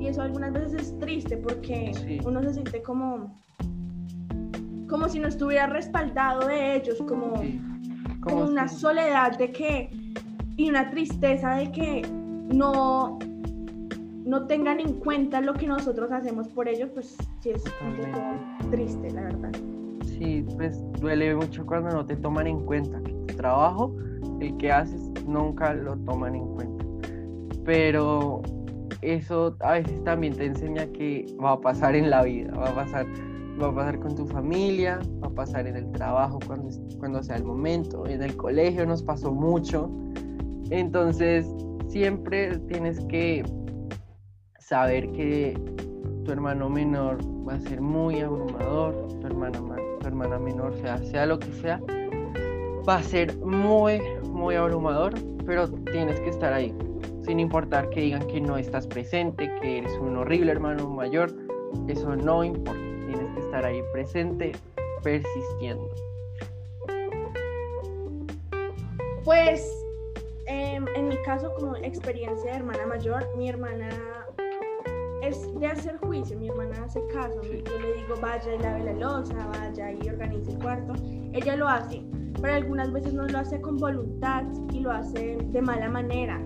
Y 0.00 0.08
eso 0.08 0.22
algunas 0.22 0.52
veces 0.52 0.74
es 0.74 0.98
triste 0.98 1.36
porque 1.36 2.20
uno 2.24 2.42
se 2.42 2.54
siente 2.54 2.82
como, 2.82 3.36
como 4.88 5.08
si 5.08 5.18
no 5.18 5.28
estuviera 5.28 5.66
respaldado 5.66 6.46
de 6.46 6.76
ellos, 6.76 6.98
como 7.06 7.34
como 8.26 8.44
una 8.44 8.66
soledad 8.68 9.38
de 9.38 9.52
que 9.52 9.90
y 10.56 10.68
una 10.68 10.90
tristeza 10.90 11.54
de 11.54 11.70
que 11.70 12.02
no 12.52 13.18
no 14.26 14.46
tengan 14.46 14.80
en 14.80 14.94
cuenta 14.94 15.40
lo 15.40 15.54
que 15.54 15.68
nosotros 15.68 16.10
hacemos 16.10 16.48
por 16.48 16.68
ellos, 16.68 16.90
pues 16.92 17.16
sí 17.40 17.50
es 17.50 17.64
un 17.80 17.94
poco 17.94 18.70
triste, 18.70 19.10
la 19.12 19.22
verdad. 19.22 19.52
Sí, 20.04 20.44
pues 20.56 20.82
duele 21.00 21.34
mucho 21.34 21.64
cuando 21.64 21.90
no 21.90 22.04
te 22.04 22.16
toman 22.16 22.48
en 22.48 22.60
cuenta 22.66 23.00
que 23.02 23.12
tu 23.12 23.36
trabajo, 23.36 23.94
el 24.40 24.56
que 24.56 24.72
haces, 24.72 25.12
nunca 25.26 25.72
lo 25.74 25.96
toman 25.98 26.34
en 26.34 26.46
cuenta. 26.54 26.84
Pero 27.64 28.42
eso 29.00 29.56
a 29.60 29.74
veces 29.74 30.02
también 30.02 30.34
te 30.34 30.46
enseña 30.46 30.86
que 30.86 31.26
va 31.42 31.52
a 31.52 31.60
pasar 31.60 31.94
en 31.94 32.10
la 32.10 32.24
vida, 32.24 32.52
va 32.52 32.70
a 32.70 32.74
pasar 32.74 33.06
va 33.62 33.68
a 33.68 33.74
pasar 33.74 33.98
con 34.00 34.14
tu 34.14 34.26
familia, 34.26 35.00
va 35.22 35.28
a 35.28 35.30
pasar 35.30 35.66
en 35.66 35.76
el 35.76 35.90
trabajo 35.92 36.38
cuando, 36.46 36.68
cuando 36.98 37.22
sea 37.22 37.36
el 37.36 37.44
momento, 37.44 38.06
en 38.06 38.22
el 38.22 38.36
colegio 38.36 38.84
nos 38.84 39.02
pasó 39.02 39.32
mucho. 39.32 39.90
Entonces, 40.70 41.46
siempre 41.88 42.58
tienes 42.68 43.00
que 43.06 43.44
saber 44.66 45.12
que 45.12 45.56
tu 46.24 46.32
hermano 46.32 46.68
menor 46.68 47.18
va 47.48 47.54
a 47.54 47.60
ser 47.60 47.80
muy 47.80 48.20
abrumador, 48.20 49.06
tu 49.20 49.26
hermana, 49.28 49.60
tu 50.00 50.08
hermana 50.08 50.40
menor, 50.40 50.74
sea, 50.80 50.98
sea 51.04 51.24
lo 51.24 51.38
que 51.38 51.52
sea, 51.52 51.80
va 52.88 52.96
a 52.96 53.02
ser 53.04 53.36
muy, 53.36 54.00
muy 54.24 54.56
abrumador, 54.56 55.14
pero 55.44 55.68
tienes 55.68 56.18
que 56.18 56.30
estar 56.30 56.52
ahí, 56.52 56.74
sin 57.24 57.38
importar 57.38 57.88
que 57.90 58.00
digan 58.00 58.26
que 58.26 58.40
no 58.40 58.58
estás 58.58 58.88
presente, 58.88 59.48
que 59.60 59.78
eres 59.78 59.92
un 59.98 60.16
horrible 60.16 60.50
hermano 60.50 60.90
mayor, 60.90 61.30
eso 61.86 62.16
no 62.16 62.42
importa 62.42 62.80
estar 63.38 63.64
ahí 63.64 63.80
presente, 63.92 64.50
persistiendo. 65.04 65.88
Pues 69.22 69.64
em, 70.48 70.86
en 70.96 71.06
mi 71.06 71.16
caso, 71.22 71.54
como 71.54 71.76
experiencia 71.76 72.50
de 72.50 72.56
hermana 72.56 72.84
mayor, 72.86 73.28
mi 73.36 73.48
hermana 73.48 74.25
es 75.22 75.58
de 75.58 75.66
hacer 75.66 75.96
juicio, 75.98 76.38
mi 76.38 76.48
hermana 76.48 76.84
hace 76.84 77.00
caso, 77.12 77.40
yo 77.42 77.78
le 77.78 77.94
digo 77.94 78.14
vaya 78.20 78.54
y 78.54 78.58
lave 78.58 78.84
la 78.84 78.92
losa, 78.92 79.46
vaya 79.48 79.92
y 79.92 80.08
organice 80.08 80.52
el 80.52 80.58
cuarto, 80.58 80.94
ella 81.32 81.56
lo 81.56 81.68
hace, 81.68 82.02
pero 82.40 82.54
algunas 82.54 82.92
veces 82.92 83.14
no 83.14 83.26
lo 83.26 83.38
hace 83.38 83.60
con 83.60 83.76
voluntad 83.76 84.44
y 84.72 84.80
lo 84.80 84.90
hace 84.90 85.36
de 85.36 85.62
mala 85.62 85.88
manera. 85.88 86.40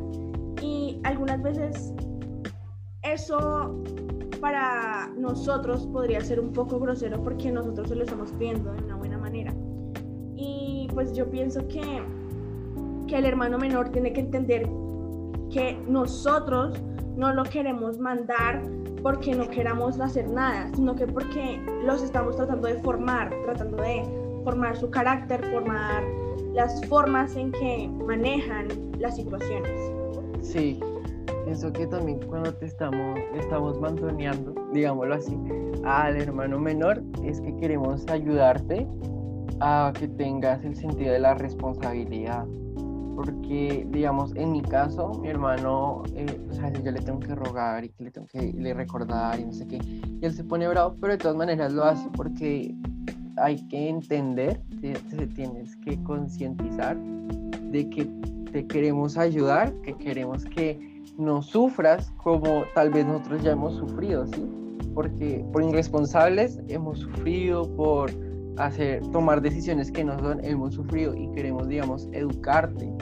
Y 0.63 1.01
algunas 1.05 1.43
veces 1.43 1.93
eso 3.03 3.83
para 4.41 5.09
nosotros 5.17 5.87
podría 5.93 6.21
ser 6.21 6.41
un 6.41 6.53
poco 6.53 6.79
grosero 6.79 7.23
porque 7.23 7.51
nosotros 7.51 7.89
se 7.89 7.95
lo 7.95 8.05
estamos 8.05 8.33
pidiendo 8.33 8.73
de 8.73 8.85
una 8.85 8.97
buena 8.97 9.19
manera. 9.19 9.55
Y 10.37 10.89
pues 10.95 11.15
yo 11.15 11.31
pienso 11.31 11.67
que, 11.69 12.03
que 13.07 13.17
el 13.17 13.27
hermano 13.27 13.59
menor 13.59 13.91
tiene 13.91 14.13
que 14.13 14.21
entender 14.21 14.69
que 15.51 15.79
nosotros 15.89 16.81
no 17.21 17.35
lo 17.35 17.45
queremos 17.45 17.99
mandar 17.99 18.63
porque 19.03 19.35
no 19.35 19.47
queramos 19.49 20.01
hacer 20.01 20.27
nada, 20.31 20.71
sino 20.75 20.95
que 20.97 21.07
porque 21.07 21.61
los 21.85 22.03
estamos 22.03 22.35
tratando 22.37 22.67
de 22.67 22.77
formar, 22.77 23.31
tratando 23.45 23.77
de 23.77 24.03
formar 24.43 24.75
su 24.75 24.91
carácter, 24.91 25.45
formar 25.53 26.03
las 26.55 26.83
formas 26.87 27.37
en 27.37 27.53
que 27.53 27.91
manejan 28.07 28.69
las 28.99 29.17
situaciones. 29.17 29.71
Sí, 30.41 30.81
pienso 31.45 31.71
que 31.71 31.87
también 31.87 32.21
cuando 32.27 32.55
te 32.55 32.65
estamos, 32.65 33.21
estamos 33.35 33.79
mantoneando, 33.79 34.55
digámoslo 34.73 35.15
así, 35.15 35.37
al 35.85 36.17
hermano 36.17 36.59
menor, 36.59 37.03
es 37.23 37.39
que 37.43 37.55
queremos 37.57 38.07
ayudarte 38.09 38.89
a 39.61 39.93
que 39.99 40.09
tengas 40.09 40.65
el 40.65 40.75
sentido 40.75 41.13
de 41.13 41.19
la 41.19 41.35
responsabilidad. 41.35 42.47
Porque, 43.15 43.87
digamos, 43.91 44.35
en 44.37 44.53
mi 44.53 44.63
caso, 44.63 45.13
mi 45.21 45.29
hermano, 45.29 46.03
eh, 46.15 46.41
yo 46.83 46.91
le 46.91 47.01
tengo 47.01 47.21
que 47.21 47.35
rogar 47.35 47.85
y 47.85 47.91
que 47.91 48.05
le 48.05 48.11
tengo 48.11 48.27
que 48.27 48.53
recordar 48.75 49.39
y 49.39 49.45
no 49.45 49.53
sé 49.53 49.67
qué, 49.67 49.77
y 49.77 50.19
él 50.23 50.33
se 50.33 50.45
pone 50.45 50.69
bravo, 50.69 50.97
pero 51.01 51.13
de 51.13 51.19
todas 51.19 51.37
maneras 51.37 51.73
lo 51.73 51.85
hace 51.85 52.09
porque 52.17 52.75
hay 53.37 53.57
que 53.69 53.89
entender, 53.89 54.61
te 54.81 55.27
tienes 55.29 55.77
que 55.77 56.03
concientizar 56.03 56.97
de 56.97 57.89
que 57.91 58.05
te 58.53 58.67
queremos 58.67 59.17
ayudar, 59.17 59.73
que 59.83 59.95
queremos 59.95 60.45
que 60.45 60.79
no 61.19 61.43
sufras 61.43 62.11
como 62.17 62.65
tal 62.75 62.91
vez 62.91 63.07
nosotros 63.07 63.43
ya 63.43 63.53
hemos 63.53 63.77
sufrido, 63.77 64.27
¿sí? 64.27 64.45
Porque 64.95 65.45
por 65.53 65.63
irresponsables 65.63 66.61
hemos 66.69 67.01
sufrido, 67.01 67.65
por 67.77 68.11
hacer, 68.57 69.01
tomar 69.11 69.41
decisiones 69.41 69.91
que 69.91 70.05
no 70.05 70.19
son, 70.19 70.45
hemos 70.45 70.75
sufrido 70.75 71.15
y 71.15 71.31
queremos, 71.33 71.69
digamos, 71.69 72.09
educarte 72.13 72.93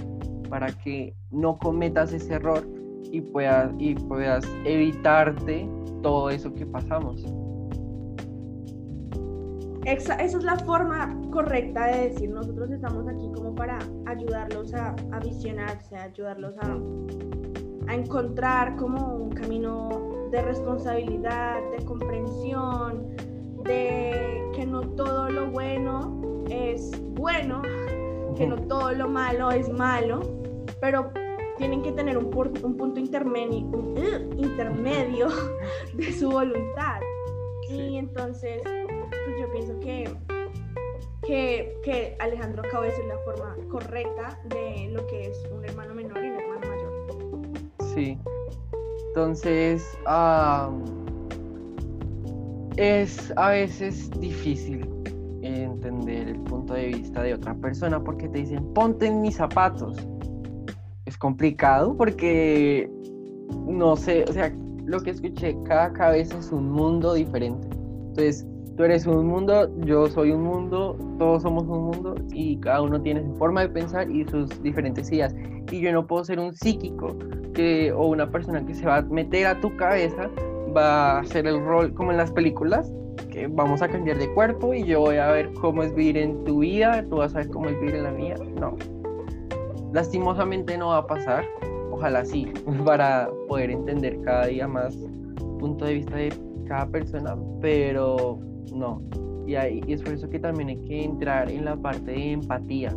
para 0.49 0.69
que 0.73 1.15
no 1.31 1.59
cometas 1.59 2.13
ese 2.13 2.35
error 2.35 2.67
y 3.11 3.21
puedas, 3.21 3.73
y 3.79 3.95
puedas 3.95 4.45
evitarte 4.65 5.69
todo 6.03 6.31
eso 6.31 6.53
que 6.55 6.67
pasamos. 6.67 7.25
Esa, 9.85 10.17
esa, 10.17 10.37
es 10.37 10.45
la 10.45 10.57
forma 10.59 11.19
correcta 11.31 11.87
de 11.87 12.11
decir, 12.11 12.31
nosotros 12.31 12.71
estamos 12.71 13.09
aquí 13.09 13.31
como 13.35 13.55
para 13.55 13.79
ayudarlos 14.07 14.75
a, 14.75 14.95
visionarse, 15.25 15.97
ayudarlos 15.97 16.55
a, 16.59 16.79
a 17.91 17.95
encontrar 17.95 18.77
como 18.77 19.15
un 19.15 19.31
camino 19.31 20.29
de 20.31 20.43
responsabilidad, 20.43 21.57
de 21.71 21.85
comprensión, 21.87 23.07
de 23.65 24.51
que 24.55 24.67
no 24.67 24.81
todo 24.81 25.29
lo 25.31 25.51
bueno 25.51 26.45
es 26.51 26.91
bueno, 27.13 27.63
que 28.37 28.47
no 28.47 28.57
todo 28.69 28.93
lo 28.93 29.09
malo 29.09 29.51
es 29.51 29.69
malo, 29.69 30.21
pero 30.81 31.11
tienen 31.57 31.83
que 31.83 31.93
tener 31.93 32.17
un, 32.17 32.27
un 32.27 32.77
punto 32.77 33.01
intermedio, 33.01 33.67
uh, 33.67 34.35
intermedio 34.37 35.29
de 35.95 36.13
su 36.13 36.31
voluntad. 36.31 37.01
Y 37.69 37.97
entonces, 37.97 38.63
pues 38.63 39.41
yo 39.41 39.53
pienso 39.53 39.79
que, 39.81 40.09
que, 41.27 41.79
que 41.83 42.17
Alejandro 42.21 42.63
acaba 42.65 42.85
de 42.85 42.91
decir 42.91 43.05
la 43.07 43.19
forma 43.19 43.57
correcta 43.69 44.41
de 44.47 44.89
lo 44.93 45.07
que 45.07 45.27
es 45.27 45.45
un 45.53 45.65
hermano 45.65 45.95
menor 45.95 46.25
y 46.25 46.31
un 46.31 46.37
hermano 46.37 46.59
Sí. 47.95 48.19
Entonces, 49.09 49.99
es 52.79 53.33
a 53.37 53.51
veces 53.51 54.09
difícil 54.21 54.89
entender 55.43 56.29
el 56.29 56.41
punto 56.43 56.75
de 56.75 56.87
vista 56.87 57.23
de 57.23 57.35
otra 57.35 57.55
persona 57.55 58.03
porque 58.03 58.29
te 58.29 58.39
dicen, 58.39 58.73
ponte 58.73 59.07
en 59.07 59.21
mis 59.21 59.35
zapatos. 59.35 59.97
Es 61.05 61.19
complicado 61.19 61.97
porque, 61.97 62.89
no 63.67 63.97
sé, 63.97 64.25
o 64.29 64.33
sea, 64.33 64.55
lo 64.85 65.01
que 65.01 65.11
escuché, 65.11 65.57
cada 65.65 65.93
cabeza 65.93 66.39
es 66.39 66.53
un 66.53 66.71
mundo 66.71 67.15
diferente. 67.15 67.67
Entonces, 68.09 68.47
tú 68.77 68.85
eres 68.85 69.07
un 69.07 69.27
mundo, 69.27 69.69
yo 69.85 70.07
soy 70.07 70.31
un 70.31 70.43
mundo, 70.43 70.97
todos 71.19 71.43
somos 71.43 71.65
un 71.65 71.87
mundo 71.87 72.15
y 72.31 72.59
cada 72.59 72.83
uno 72.83 73.01
tiene 73.01 73.25
su 73.25 73.35
forma 73.35 73.63
de 73.63 73.71
pensar 73.71 74.09
y 74.09 74.25
sus 74.29 74.63
diferentes 74.63 75.11
ideas. 75.11 75.35
Y 75.73 75.81
yo 75.81 75.93
no 75.93 76.07
puedo 76.07 76.25
ser 76.25 76.39
un 76.39 76.55
psíquico 76.55 77.17
que, 77.55 77.93
o 77.93 78.07
una 78.07 78.31
persona 78.31 78.65
que 78.65 78.73
se 78.73 78.87
va 78.87 78.99
a 78.99 79.03
meter 79.03 79.49
a 79.49 79.61
tu 79.61 79.77
cabeza, 79.77 80.31
va 80.77 81.17
a 81.17 81.21
hacer 81.21 81.47
el 81.47 81.65
rol 81.65 81.95
como 81.95 82.11
en 82.11 82.17
las 82.17 82.31
películas, 82.31 82.93
que 83.31 83.47
vamos 83.47 83.83
a 83.83 83.89
cambiar 83.89 84.19
de 84.19 84.33
cuerpo 84.35 84.75
y 84.75 84.85
yo 84.85 85.01
voy 85.01 85.17
a 85.17 85.29
ver 85.29 85.53
cómo 85.55 85.83
es 85.83 85.95
vivir 85.95 86.17
en 86.17 86.45
tu 86.45 86.61
vida, 86.61 87.05
tú 87.09 87.17
vas 87.17 87.35
a 87.35 87.39
ver 87.39 87.49
cómo 87.49 87.69
es 87.69 87.79
vivir 87.81 87.97
en 87.97 88.03
la 88.05 88.11
mía. 88.11 88.37
No. 88.61 88.77
Lastimosamente 89.93 90.77
no 90.77 90.89
va 90.89 90.99
a 90.99 91.07
pasar. 91.07 91.45
ojalá 91.91 92.25
sí, 92.25 92.53
para 92.85 93.29
poder 93.49 93.71
entender 93.71 94.21
cada 94.23 94.47
día 94.47 94.69
más 94.69 94.97
punto 95.59 95.85
de 95.85 95.95
vista 95.95 96.17
de 96.17 96.33
cada 96.67 96.87
persona, 96.87 97.37
pero 97.61 98.39
no. 98.73 99.03
Y, 99.47 99.55
y 99.55 99.93
es 99.93 100.03
por 100.03 100.13
eso 100.13 100.29
que 100.29 100.39
también 100.39 100.69
hay 100.69 100.81
que 100.83 101.05
entrar 101.05 101.51
en 101.51 101.65
la 101.65 101.77
parte 101.77 102.13
de 102.13 102.33
empatía. 102.33 102.95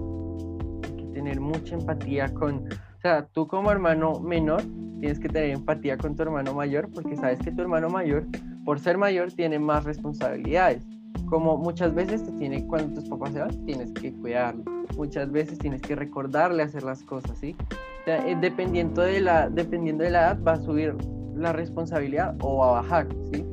Hay 0.84 0.96
que 0.96 1.06
tener 1.14 1.40
mucha 1.40 1.76
empatía 1.76 2.28
con, 2.34 2.68
o 3.02 3.08
sea, 3.08 3.26
tú 3.34 3.48
como 3.48 3.72
hermano 3.72 4.20
menor 4.20 4.62
tienes 5.00 5.20
que 5.20 5.28
tener 5.28 5.50
empatía 5.50 5.98
con 5.98 6.16
tu 6.16 6.22
hermano 6.22 6.54
mayor 6.54 6.88
porque 6.94 7.16
sabes 7.16 7.40
que 7.40 7.52
tu 7.52 7.64
hermano 7.64 7.90
mayor, 7.90 8.28
por 8.64 8.80
ser 8.80 9.00
mayor, 9.00 9.32
tiene 9.32 9.58
más 9.58 9.86
responsabilidades. 9.86 10.86
Como 11.26 11.58
muchas 11.58 11.96
veces 11.96 12.24
te 12.24 12.32
tiene, 12.34 12.68
cuando 12.68 12.94
tus 12.94 13.10
papás 13.10 13.34
se 13.34 13.40
van, 13.40 13.66
tienes 13.66 13.92
que 13.94 14.14
cuidarlo. 14.14 14.64
Muchas 14.96 15.32
veces 15.32 15.58
tienes 15.58 15.82
que 15.82 15.96
recordarle 15.96 16.62
hacer 16.62 16.84
las 16.84 17.02
cosas, 17.02 17.40
¿sí? 17.40 17.56
O 17.72 18.06
sea, 18.06 18.24
eh, 18.28 18.38
dependiendo, 18.40 19.02
de 19.02 19.20
la, 19.20 19.50
dependiendo 19.50 20.04
de 20.04 20.12
la 20.12 20.20
edad 20.20 20.44
va 20.44 20.52
a 20.52 20.62
subir 20.62 20.96
la 21.36 21.54
responsabilidad 21.54 22.36
o 22.42 22.58
va 22.58 22.70
a 22.70 22.82
bajar, 22.84 23.08
¿sí? 23.34 23.44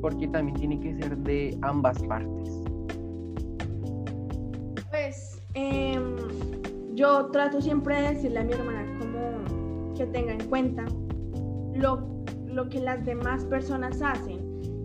Porque 0.00 0.26
también 0.26 0.58
tiene 0.58 0.80
que 0.80 0.92
ser 0.96 1.16
de 1.18 1.56
ambas 1.62 2.02
partes. 2.02 2.61
Yo 7.02 7.26
trato 7.32 7.60
siempre 7.60 8.00
de 8.00 8.14
decirle 8.14 8.38
a 8.38 8.44
mi 8.44 8.52
hermana 8.52 8.86
como 9.00 9.92
que 9.96 10.06
tenga 10.06 10.34
en 10.34 10.48
cuenta 10.48 10.84
lo, 11.74 12.06
lo 12.46 12.68
que 12.68 12.78
las 12.78 13.04
demás 13.04 13.44
personas 13.46 14.00
hacen, 14.00 14.38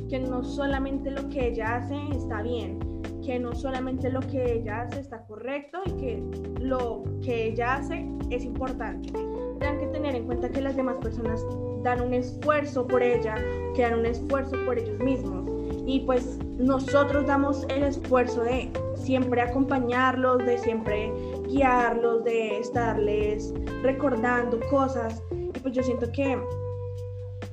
que 0.09 0.17
no 0.17 0.43
solamente 0.43 1.11
lo 1.11 1.29
que 1.29 1.49
ella 1.49 1.75
hace 1.75 1.95
está 2.15 2.41
bien, 2.41 2.79
que 3.23 3.37
no 3.37 3.53
solamente 3.53 4.09
lo 4.09 4.21
que 4.21 4.55
ella 4.55 4.81
hace 4.81 5.01
está 5.01 5.27
correcto 5.27 5.77
y 5.85 5.91
que 5.91 6.23
lo 6.59 7.03
que 7.21 7.49
ella 7.49 7.75
hace 7.75 8.09
es 8.31 8.43
importante. 8.43 9.11
Tengan 9.59 9.77
que 9.77 9.87
tener 9.87 10.15
en 10.15 10.25
cuenta 10.25 10.49
que 10.49 10.61
las 10.61 10.75
demás 10.75 10.95
personas 10.95 11.45
dan 11.83 12.01
un 12.01 12.15
esfuerzo 12.15 12.87
por 12.87 13.03
ella, 13.03 13.35
que 13.75 13.83
dan 13.83 13.99
un 13.99 14.07
esfuerzo 14.07 14.55
por 14.65 14.79
ellos 14.79 14.97
mismos. 14.97 15.47
Y 15.85 15.99
pues 15.99 16.39
nosotros 16.57 17.27
damos 17.27 17.65
el 17.69 17.83
esfuerzo 17.83 18.41
de 18.43 18.71
siempre 18.95 19.39
acompañarlos, 19.41 20.39
de 20.39 20.57
siempre 20.57 21.13
guiarlos, 21.47 22.23
de 22.23 22.59
estarles 22.59 23.53
recordando 23.81 24.59
cosas. 24.69 25.21
Y 25.31 25.59
pues 25.59 25.73
yo 25.73 25.83
siento 25.83 26.11
que, 26.11 26.39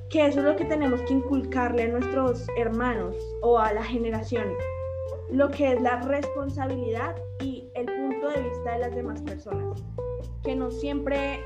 que 0.09 0.25
eso 0.25 0.39
es 0.39 0.45
lo 0.45 0.55
que 0.55 0.65
tenemos 0.65 1.01
que 1.01 1.13
inculcarle 1.13 1.83
a 1.83 1.87
nuestros 1.87 2.45
hermanos 2.57 3.15
o 3.41 3.57
a 3.57 3.73
la 3.73 3.83
generación. 3.83 4.45
Lo 5.31 5.49
que 5.49 5.73
es 5.73 5.81
la 5.81 6.01
responsabilidad 6.01 7.15
y 7.41 7.67
el 7.73 7.85
punto 7.85 8.29
de 8.29 8.41
vista 8.41 8.73
de 8.73 8.79
las 8.79 8.95
demás 8.95 9.21
personas. 9.21 9.83
Que 10.43 10.55
no 10.55 10.69
siempre 10.69 11.39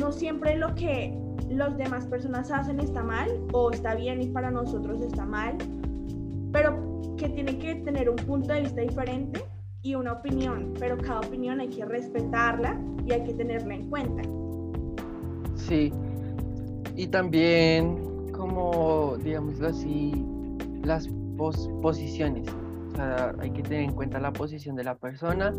no 0.00 0.12
siempre 0.12 0.56
lo 0.56 0.74
que 0.74 1.14
las 1.48 1.76
demás 1.76 2.06
personas 2.06 2.50
hacen 2.50 2.80
está 2.80 3.02
mal 3.02 3.28
o 3.52 3.70
está 3.70 3.94
bien 3.94 4.22
y 4.22 4.28
para 4.28 4.50
nosotros 4.50 5.00
está 5.00 5.24
mal, 5.24 5.56
pero 6.52 6.78
que 7.16 7.28
tiene 7.28 7.58
que 7.58 7.74
tener 7.76 8.08
un 8.08 8.16
punto 8.16 8.52
de 8.52 8.62
vista 8.62 8.80
diferente 8.80 9.44
y 9.82 9.94
una 9.94 10.12
opinión, 10.12 10.74
pero 10.78 10.98
cada 10.98 11.20
opinión 11.20 11.60
hay 11.60 11.68
que 11.68 11.84
respetarla 11.84 12.78
y 13.06 13.12
hay 13.12 13.24
que 13.24 13.34
tenerla 13.34 13.74
en 13.74 13.88
cuenta. 13.88 14.22
Sí, 15.54 15.92
y 16.96 17.06
también 17.06 18.10
como, 18.32 19.16
digámoslo 19.22 19.68
así, 19.68 20.24
las 20.82 21.08
posiciones. 21.82 22.48
O 22.92 22.96
sea, 22.96 23.34
hay 23.38 23.50
que 23.50 23.62
tener 23.62 23.82
en 23.82 23.92
cuenta 23.92 24.18
la 24.18 24.32
posición 24.32 24.76
de 24.76 24.84
la 24.84 24.94
persona 24.96 25.54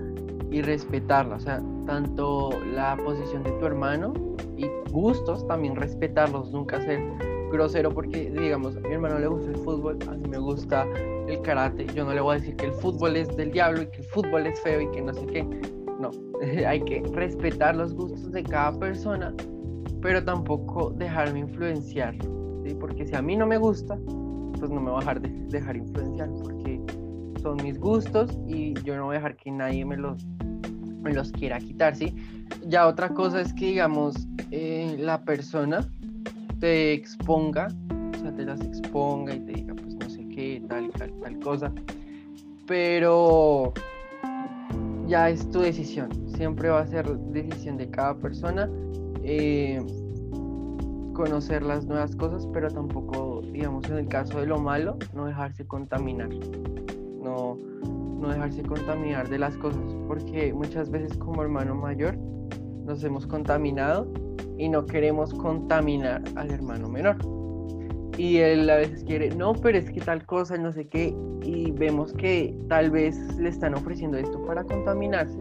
y 0.51 0.61
respetarla. 0.61 1.35
O 1.35 1.39
sea, 1.39 1.61
tanto 1.85 2.49
la 2.73 2.97
posición 2.97 3.43
de 3.43 3.51
tu 3.51 3.65
hermano 3.65 4.13
y 4.57 4.67
gustos, 4.91 5.47
también 5.47 5.75
respetarlos, 5.75 6.51
nunca 6.51 6.81
ser 6.81 7.01
grosero 7.51 7.91
porque, 7.91 8.29
digamos, 8.31 8.75
a 8.77 8.79
mi 8.81 8.93
hermano 8.93 9.19
le 9.19 9.27
gusta 9.27 9.49
el 9.49 9.57
fútbol, 9.57 9.97
a 10.07 10.11
mí 10.11 10.27
me 10.29 10.37
gusta 10.37 10.85
el 11.31 11.41
karate, 11.41 11.85
yo 11.93 12.05
no 12.05 12.13
le 12.13 12.21
voy 12.21 12.35
a 12.35 12.39
decir 12.39 12.55
que 12.55 12.67
el 12.67 12.73
fútbol 12.73 13.15
es 13.15 13.35
del 13.35 13.51
diablo 13.51 13.83
y 13.83 13.87
que 13.87 13.97
el 13.97 14.05
fútbol 14.05 14.45
es 14.45 14.59
feo 14.61 14.81
y 14.81 14.91
que 14.91 15.01
no 15.01 15.13
sé 15.13 15.25
qué. 15.27 15.43
No, 15.99 16.11
hay 16.67 16.81
que 16.81 17.03
respetar 17.13 17.75
los 17.75 17.93
gustos 17.93 18.31
de 18.31 18.43
cada 18.43 18.77
persona, 18.79 19.33
pero 20.01 20.23
tampoco 20.23 20.91
dejarme 20.91 21.39
influenciar, 21.39 22.15
¿sí? 22.65 22.75
porque 22.79 23.05
si 23.05 23.15
a 23.15 23.21
mí 23.21 23.35
no 23.35 23.47
me 23.47 23.57
gusta, 23.57 23.97
pues 24.59 24.69
no 24.69 24.81
me 24.81 24.91
voy 24.91 24.97
a 24.97 24.99
dejar, 24.99 25.21
de, 25.21 25.29
dejar 25.49 25.75
influenciar, 25.77 26.29
porque 26.43 26.81
son 27.41 27.57
mis 27.63 27.79
gustos 27.79 28.37
y 28.47 28.73
yo 28.83 28.95
no 28.95 29.05
voy 29.05 29.15
a 29.15 29.19
dejar 29.19 29.35
que 29.35 29.51
nadie 29.51 29.85
me 29.85 29.97
los, 29.97 30.25
me 31.01 31.13
los 31.13 31.31
quiera 31.31 31.59
quitar, 31.59 31.95
¿sí? 31.95 32.15
Ya 32.67 32.87
otra 32.87 33.09
cosa 33.09 33.41
es 33.41 33.53
que, 33.53 33.67
digamos, 33.67 34.27
eh, 34.51 34.95
la 34.99 35.23
persona 35.23 35.87
te 36.59 36.93
exponga, 36.93 37.69
o 38.15 38.19
sea, 38.19 38.35
te 38.35 38.45
las 38.45 38.61
exponga 38.61 39.33
y 39.33 39.39
te 39.39 39.53
diga, 39.53 39.75
tal 40.67 40.91
tal, 40.91 41.11
tal 41.21 41.39
cosa, 41.39 41.71
pero 42.67 43.73
ya 45.07 45.29
es 45.29 45.49
tu 45.49 45.59
decisión, 45.59 46.09
siempre 46.35 46.69
va 46.69 46.81
a 46.81 46.87
ser 46.87 47.07
decisión 47.17 47.77
de 47.77 47.89
cada 47.89 48.15
persona. 48.15 48.69
Eh, 49.23 49.79
conocer 51.13 51.61
las 51.61 51.85
nuevas 51.85 52.15
cosas, 52.15 52.47
pero 52.53 52.69
tampoco, 52.69 53.41
digamos, 53.51 53.87
en 53.89 53.97
el 53.97 54.07
caso 54.07 54.39
de 54.39 54.47
lo 54.47 54.59
malo, 54.59 54.97
no 55.13 55.25
dejarse 55.25 55.65
contaminar, 55.67 56.29
no, 57.21 57.57
no 58.19 58.29
dejarse 58.29 58.63
contaminar 58.63 59.29
de 59.29 59.39
las 59.39 59.55
cosas, 59.57 59.83
porque 60.07 60.53
muchas 60.53 60.89
veces 60.89 61.15
como 61.17 61.43
hermano 61.43 61.75
mayor 61.75 62.17
nos 62.85 63.03
hemos 63.03 63.27
contaminado 63.27 64.07
y 64.57 64.69
no 64.69 64.85
queremos 64.85 65.33
contaminar 65.33 66.23
al 66.35 66.51
hermano 66.51 66.89
menor. 66.89 67.17
Y 68.21 68.37
él 68.37 68.69
a 68.69 68.75
veces 68.75 69.03
quiere, 69.03 69.31
no, 69.31 69.53
pero 69.53 69.79
es 69.79 69.89
que 69.89 69.99
tal 69.99 70.23
cosa, 70.27 70.55
no 70.55 70.71
sé 70.71 70.87
qué, 70.87 71.11
y 71.41 71.71
vemos 71.71 72.13
que 72.13 72.55
tal 72.69 72.91
vez 72.91 73.17
le 73.37 73.49
están 73.49 73.73
ofreciendo 73.73 74.15
esto 74.19 74.45
para 74.45 74.63
contaminarse 74.63 75.39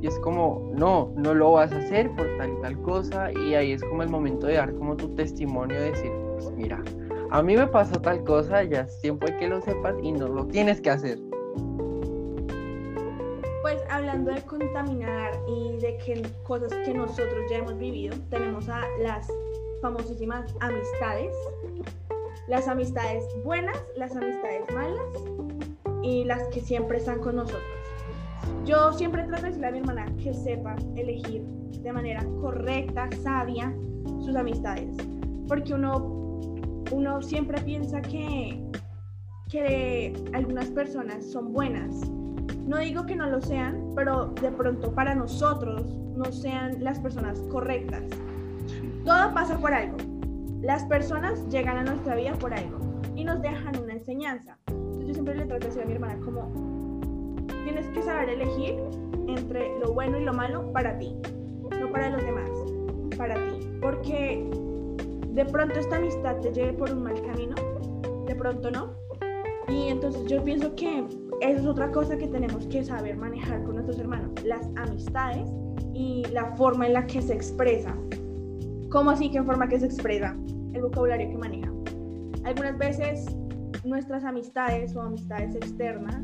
y 0.00 0.08
es 0.08 0.18
como, 0.18 0.72
no, 0.74 1.14
no 1.16 1.32
lo 1.32 1.52
vas 1.52 1.70
a 1.70 1.78
hacer 1.78 2.10
por 2.16 2.26
tal 2.36 2.50
y 2.50 2.60
tal 2.62 2.82
cosa. 2.82 3.32
Y 3.32 3.54
ahí 3.54 3.72
es 3.72 3.82
como 3.84 4.02
el 4.02 4.08
momento 4.08 4.48
de 4.48 4.54
dar 4.54 4.74
como 4.74 4.96
tu 4.96 5.14
testimonio, 5.14 5.80
de 5.80 5.92
decir, 5.92 6.12
pues 6.34 6.50
mira, 6.50 6.82
a 7.30 7.42
mí 7.42 7.56
me 7.56 7.66
pasó 7.68 7.98
tal 8.00 8.22
cosa, 8.24 8.64
ya 8.64 8.80
es 8.80 9.00
tiempo 9.00 9.26
de 9.26 9.36
que 9.38 9.48
lo 9.48 9.62
sepas 9.62 9.94
y 10.02 10.10
no 10.10 10.28
lo 10.28 10.46
tienes 10.48 10.80
que 10.80 10.90
hacer. 10.90 11.18
Pues 13.62 13.82
hablando 13.88 14.32
de 14.32 14.42
contaminar 14.42 15.32
y 15.48 15.78
de 15.78 15.96
que 16.04 16.22
cosas 16.42 16.74
que 16.84 16.92
nosotros 16.92 17.48
ya 17.48 17.58
hemos 17.58 17.78
vivido, 17.78 18.16
tenemos 18.28 18.68
a 18.68 18.82
las 19.00 19.26
famosísimas 19.80 20.54
amistades. 20.60 21.34
Las 22.46 22.68
amistades 22.68 23.24
buenas, 23.42 23.76
las 23.96 24.14
amistades 24.14 24.62
malas 24.74 25.00
y 26.02 26.24
las 26.24 26.46
que 26.48 26.60
siempre 26.60 26.98
están 26.98 27.20
con 27.20 27.36
nosotros. 27.36 27.62
Yo 28.66 28.92
siempre 28.92 29.24
trato 29.24 29.42
de 29.42 29.48
decirle 29.48 29.68
a 29.68 29.70
mi 29.72 29.78
hermana 29.78 30.06
que 30.22 30.34
sepa 30.34 30.76
elegir 30.94 31.42
de 31.82 31.92
manera 31.92 32.22
correcta, 32.42 33.08
sabia, 33.22 33.74
sus 34.20 34.36
amistades. 34.36 34.94
Porque 35.48 35.72
uno, 35.72 35.96
uno 36.90 37.22
siempre 37.22 37.62
piensa 37.62 38.02
que, 38.02 38.62
que 39.50 40.14
algunas 40.34 40.66
personas 40.66 41.24
son 41.24 41.52
buenas. 41.52 42.06
No 42.66 42.78
digo 42.78 43.06
que 43.06 43.16
no 43.16 43.26
lo 43.26 43.40
sean, 43.40 43.90
pero 43.94 44.34
de 44.40 44.50
pronto 44.50 44.92
para 44.92 45.14
nosotros 45.14 45.94
no 46.14 46.30
sean 46.30 46.82
las 46.84 46.98
personas 47.00 47.40
correctas. 47.50 48.02
Todo 49.04 49.32
pasa 49.32 49.58
por 49.58 49.72
algo. 49.72 49.96
Las 50.64 50.82
personas 50.86 51.46
llegan 51.50 51.76
a 51.76 51.82
nuestra 51.84 52.16
vida 52.16 52.32
por 52.38 52.54
algo 52.54 52.78
y 53.14 53.22
nos 53.22 53.42
dejan 53.42 53.78
una 53.82 53.92
enseñanza. 53.92 54.56
Entonces 54.68 55.08
yo 55.08 55.12
siempre 55.12 55.34
le 55.34 55.44
trato 55.44 55.60
de 55.60 55.66
decir 55.66 55.82
a 55.82 55.84
mi 55.84 55.92
hermana 55.92 56.18
como, 56.24 57.44
tienes 57.64 57.86
que 57.88 58.00
saber 58.00 58.30
elegir 58.30 58.76
entre 59.28 59.78
lo 59.80 59.92
bueno 59.92 60.18
y 60.18 60.24
lo 60.24 60.32
malo 60.32 60.72
para 60.72 60.96
ti, 60.96 61.14
no 61.78 61.92
para 61.92 62.08
los 62.08 62.22
demás, 62.22 62.48
para 63.18 63.34
ti. 63.34 63.68
Porque 63.82 64.48
de 65.34 65.44
pronto 65.44 65.78
esta 65.78 65.96
amistad 65.96 66.36
te 66.40 66.50
lleve 66.50 66.72
por 66.72 66.90
un 66.90 67.02
mal 67.02 67.20
camino, 67.20 67.54
de 68.26 68.34
pronto 68.34 68.70
no. 68.70 68.94
Y 69.68 69.88
entonces 69.88 70.24
yo 70.24 70.42
pienso 70.42 70.74
que 70.76 71.04
eso 71.42 71.60
es 71.60 71.66
otra 71.66 71.92
cosa 71.92 72.16
que 72.16 72.26
tenemos 72.26 72.66
que 72.68 72.82
saber 72.82 73.18
manejar 73.18 73.62
con 73.64 73.74
nuestros 73.74 73.98
hermanos, 73.98 74.30
las 74.42 74.66
amistades 74.76 75.46
y 75.92 76.24
la 76.32 76.56
forma 76.56 76.86
en 76.86 76.94
la 76.94 77.06
que 77.06 77.20
se 77.20 77.34
expresa. 77.34 77.94
¿Cómo 78.88 79.10
así 79.10 79.30
en 79.34 79.44
forma 79.44 79.68
que 79.68 79.78
se 79.78 79.86
expresa? 79.86 80.34
El 80.74 80.82
vocabulario 80.82 81.30
que 81.30 81.38
maneja. 81.38 81.72
Algunas 82.44 82.76
veces 82.76 83.26
nuestras 83.84 84.24
amistades 84.24 84.94
o 84.94 85.00
amistades 85.00 85.54
externas 85.54 86.22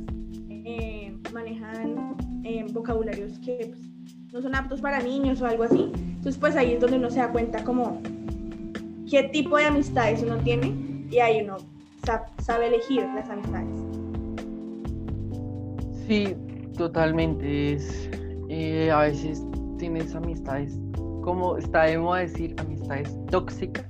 eh, 0.48 1.16
manejan 1.32 2.16
eh, 2.44 2.66
vocabularios 2.72 3.38
que 3.38 3.72
pues, 3.72 4.32
no 4.32 4.42
son 4.42 4.54
aptos 4.54 4.80
para 4.80 5.00
niños 5.00 5.40
o 5.40 5.46
algo 5.46 5.64
así. 5.64 5.90
Entonces, 5.94 6.36
pues 6.38 6.56
ahí 6.56 6.74
es 6.74 6.80
donde 6.80 6.98
uno 6.98 7.10
se 7.10 7.20
da 7.20 7.32
cuenta 7.32 7.64
como 7.64 8.00
qué 9.08 9.24
tipo 9.32 9.56
de 9.56 9.64
amistades 9.64 10.22
uno 10.22 10.36
tiene 10.38 10.74
y 11.10 11.18
ahí 11.18 11.42
uno 11.42 11.56
sabe 12.38 12.68
elegir 12.68 13.02
las 13.14 13.28
amistades. 13.28 13.80
Sí, 16.06 16.36
totalmente. 16.76 17.74
Es, 17.74 18.10
eh, 18.48 18.90
a 18.90 19.00
veces 19.02 19.44
tienes 19.78 20.14
amistades 20.14 20.78
como 21.22 21.56
está 21.56 21.84
de 21.84 21.98
moda 21.98 22.20
decir, 22.20 22.54
amistades 22.58 23.16
tóxicas. 23.30 23.86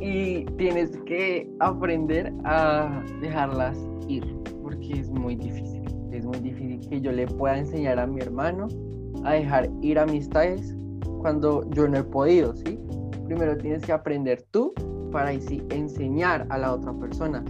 Y 0.00 0.44
tienes 0.56 0.96
que 1.06 1.48
aprender 1.60 2.32
a 2.44 3.02
dejarlas 3.20 3.78
ir, 4.08 4.24
porque 4.62 5.00
es 5.00 5.10
muy 5.10 5.36
difícil. 5.36 5.82
Es 6.12 6.24
muy 6.24 6.38
difícil 6.38 6.80
que 6.88 7.00
yo 7.00 7.12
le 7.12 7.26
pueda 7.26 7.58
enseñar 7.58 7.98
a 7.98 8.06
mi 8.06 8.20
hermano 8.20 8.68
a 9.24 9.34
dejar 9.34 9.68
ir 9.82 9.98
amistades 9.98 10.74
cuando 11.20 11.68
yo 11.70 11.88
no 11.88 11.98
he 11.98 12.04
podido, 12.04 12.54
¿sí? 12.54 12.78
Primero 13.26 13.56
tienes 13.56 13.84
que 13.84 13.92
aprender 13.92 14.42
tú 14.50 14.72
para 15.12 15.30
así 15.30 15.62
enseñar 15.70 16.46
a 16.50 16.58
la 16.58 16.74
otra 16.74 16.92
persona. 16.94 17.44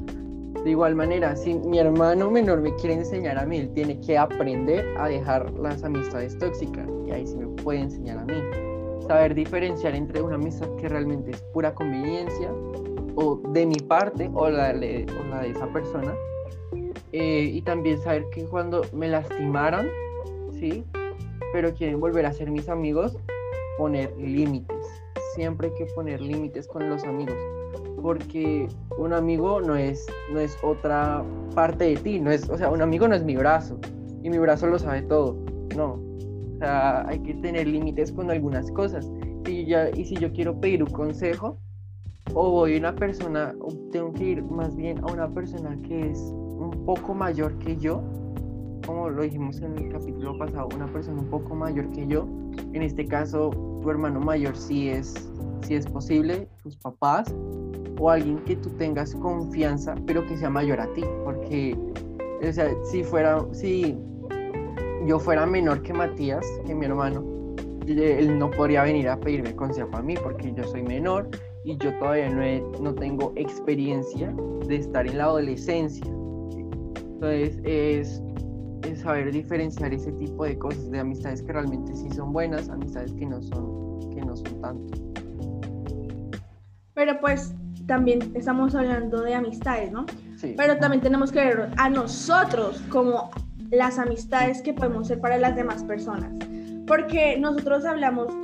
De 0.64 0.70
igual 0.70 0.96
manera, 0.96 1.36
si 1.36 1.54
mi 1.54 1.78
hermano 1.78 2.30
menor 2.30 2.60
me 2.60 2.74
quiere 2.76 2.94
enseñar 2.96 3.38
a 3.38 3.46
mí, 3.46 3.58
él 3.58 3.72
tiene 3.74 4.00
que 4.00 4.18
aprender 4.18 4.84
a 4.98 5.08
dejar 5.08 5.50
las 5.52 5.84
amistades 5.84 6.36
tóxicas 6.38 6.88
y 7.06 7.10
ahí 7.12 7.26
sí 7.26 7.36
me 7.36 7.46
puede 7.62 7.80
enseñar 7.80 8.18
a 8.18 8.24
mí. 8.24 8.77
Saber 9.08 9.34
diferenciar 9.34 9.94
entre 9.94 10.22
una 10.22 10.36
amistad 10.36 10.68
que 10.76 10.88
realmente 10.88 11.30
es 11.30 11.42
pura 11.54 11.74
conveniencia 11.74 12.52
o 13.16 13.40
de 13.52 13.66
mi 13.66 13.76
parte 13.76 14.30
o 14.34 14.48
la 14.48 14.72
de, 14.72 15.06
la 15.30 15.40
de 15.40 15.50
esa 15.50 15.66
persona. 15.72 16.14
Eh, 17.12 17.50
y 17.52 17.62
también 17.62 18.00
saber 18.00 18.26
que 18.30 18.44
cuando 18.44 18.82
me 18.92 19.08
lastimaron, 19.08 19.88
¿sí? 20.52 20.84
Pero 21.52 21.74
quieren 21.74 21.98
volver 21.98 22.26
a 22.26 22.32
ser 22.32 22.50
mis 22.50 22.68
amigos, 22.68 23.16
poner 23.78 24.14
límites. 24.18 24.86
Siempre 25.34 25.68
hay 25.68 25.74
que 25.74 25.86
poner 25.94 26.20
límites 26.20 26.68
con 26.68 26.88
los 26.88 27.02
amigos 27.04 27.36
porque 28.02 28.68
un 28.96 29.12
amigo 29.12 29.60
no 29.60 29.76
es, 29.76 30.06
no 30.32 30.40
es 30.40 30.56
otra 30.62 31.24
parte 31.54 31.84
de 31.84 31.96
ti, 31.96 32.20
no 32.20 32.30
es, 32.30 32.48
o 32.48 32.56
sea, 32.56 32.70
un 32.70 32.82
amigo 32.82 33.08
no 33.08 33.14
es 33.14 33.24
mi 33.24 33.36
brazo 33.36 33.78
y 34.22 34.30
mi 34.30 34.38
brazo 34.38 34.66
lo 34.66 34.78
sabe 34.78 35.02
todo, 35.02 35.36
no. 35.76 36.07
O 36.58 36.60
sea, 36.60 37.06
hay 37.06 37.20
que 37.20 37.34
tener 37.34 37.68
límites 37.68 38.10
con 38.10 38.32
algunas 38.32 38.68
cosas. 38.72 39.08
Y, 39.46 39.64
ya, 39.66 39.90
y 39.90 40.04
si 40.04 40.16
yo 40.16 40.32
quiero 40.32 40.60
pedir 40.60 40.82
un 40.82 40.90
consejo, 40.90 41.56
o 42.34 42.50
voy 42.50 42.74
a 42.74 42.78
una 42.78 42.96
persona, 42.96 43.54
o 43.60 43.72
tengo 43.92 44.12
que 44.12 44.24
ir 44.24 44.42
más 44.42 44.74
bien 44.74 44.98
a 45.04 45.12
una 45.12 45.32
persona 45.32 45.78
que 45.86 46.10
es 46.10 46.18
un 46.18 46.82
poco 46.84 47.14
mayor 47.14 47.56
que 47.60 47.76
yo, 47.76 48.02
como 48.84 49.08
lo 49.08 49.22
dijimos 49.22 49.60
en 49.60 49.78
el 49.78 49.88
capítulo 49.88 50.36
pasado, 50.36 50.68
una 50.74 50.86
persona 50.86 51.20
un 51.20 51.28
poco 51.28 51.54
mayor 51.54 51.88
que 51.90 52.08
yo, 52.08 52.26
en 52.72 52.82
este 52.82 53.06
caso 53.06 53.50
tu 53.80 53.88
hermano 53.88 54.18
mayor 54.18 54.56
sí 54.56 54.88
es, 54.88 55.30
si 55.62 55.76
es 55.76 55.86
posible, 55.86 56.48
tus 56.64 56.76
papás, 56.76 57.32
o 58.00 58.10
alguien 58.10 58.38
que 58.38 58.56
tú 58.56 58.70
tengas 58.70 59.14
confianza, 59.14 59.94
pero 60.06 60.26
que 60.26 60.36
sea 60.36 60.50
mayor 60.50 60.80
a 60.80 60.92
ti, 60.92 61.04
porque, 61.22 61.78
o 62.42 62.52
sea, 62.52 62.68
si 62.84 63.04
fuera, 63.04 63.46
si 63.52 63.96
yo 65.06 65.18
fuera 65.18 65.46
menor 65.46 65.82
que 65.82 65.92
Matías, 65.92 66.46
que 66.66 66.74
mi 66.74 66.86
hermano, 66.86 67.24
él 67.86 68.38
no 68.38 68.50
podría 68.50 68.82
venir 68.82 69.08
a 69.08 69.18
pedirme 69.18 69.54
consejo 69.54 69.96
a 69.96 70.02
mí, 70.02 70.14
porque 70.22 70.52
yo 70.52 70.64
soy 70.64 70.82
menor 70.82 71.28
y 71.64 71.76
yo 71.78 71.92
todavía 71.98 72.28
no, 72.30 72.80
no 72.80 72.94
tengo 72.94 73.32
experiencia 73.36 74.34
de 74.66 74.76
estar 74.76 75.06
en 75.06 75.18
la 75.18 75.24
adolescencia. 75.24 76.06
Entonces, 76.06 77.58
es, 77.64 78.22
es 78.88 79.00
saber 79.00 79.32
diferenciar 79.32 79.92
ese 79.92 80.12
tipo 80.12 80.44
de 80.44 80.58
cosas, 80.58 80.90
de 80.90 80.98
amistades 80.98 81.42
que 81.42 81.52
realmente 81.52 81.94
sí 81.94 82.10
son 82.10 82.32
buenas, 82.32 82.68
amistades 82.68 83.12
que 83.14 83.26
no 83.26 83.42
son, 83.42 84.10
que 84.10 84.20
no 84.20 84.36
son 84.36 84.60
tanto. 84.60 84.98
Pero 86.94 87.18
pues 87.20 87.54
también 87.86 88.32
estamos 88.34 88.74
hablando 88.74 89.22
de 89.22 89.34
amistades, 89.34 89.90
¿no? 89.90 90.04
Sí. 90.36 90.54
Pero 90.56 90.78
también 90.78 91.02
tenemos 91.02 91.32
que 91.32 91.40
ver 91.40 91.70
a 91.76 91.88
nosotros 91.88 92.82
como 92.90 93.30
las 93.70 93.98
amistades 93.98 94.62
que 94.62 94.72
podemos 94.72 95.08
ser 95.08 95.20
para 95.20 95.38
las 95.38 95.56
demás 95.56 95.82
personas. 95.84 96.32
Porque 96.86 97.38
nosotros 97.38 97.84
hablamos 97.84 98.34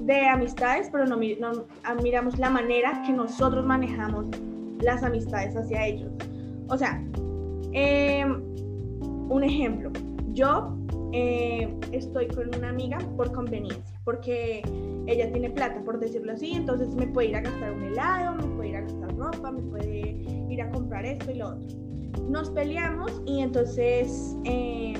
de 0.00 0.26
amistades, 0.26 0.88
pero 0.90 1.06
no, 1.06 1.16
miramos 1.16 2.38
la 2.38 2.50
manera 2.50 3.02
que 3.06 3.12
nosotros 3.12 3.64
manejamos 3.64 4.26
las 4.80 5.02
amistades 5.02 5.54
hacia 5.56 5.86
ellos. 5.86 6.10
O 6.68 6.78
sea, 6.78 7.02
em, 7.72 8.42
un 9.28 9.44
ejemplo, 9.44 9.90
yo 10.32 10.76
eh, 11.12 11.68
estoy 11.92 12.28
con 12.28 12.54
una 12.56 12.70
amiga 12.70 12.98
por 13.16 13.32
conveniencia, 13.32 14.00
porque 14.04 14.62
ella 15.06 15.30
tiene 15.30 15.50
plata, 15.50 15.82
por 15.84 15.98
decirlo 15.98 16.32
así, 16.32 16.52
entonces 16.52 16.94
me 16.94 17.06
puede 17.06 17.28
ir 17.28 17.36
a 17.36 17.40
gastar 17.40 17.72
un 17.72 17.82
helado, 17.82 18.34
me 18.36 18.56
puede 18.56 18.68
ir 18.70 18.76
a 18.76 18.80
gastar 18.82 19.16
ropa, 19.16 19.50
me 19.50 19.62
puede 19.62 20.24
ir 20.48 20.62
a 20.62 20.70
comprar 20.70 21.04
esto 21.04 21.30
y 21.30 21.34
lo 21.34 21.48
otro. 21.48 21.89
Nos 22.28 22.50
peleamos 22.50 23.22
y 23.26 23.40
entonces 23.40 24.36
eh, 24.44 24.94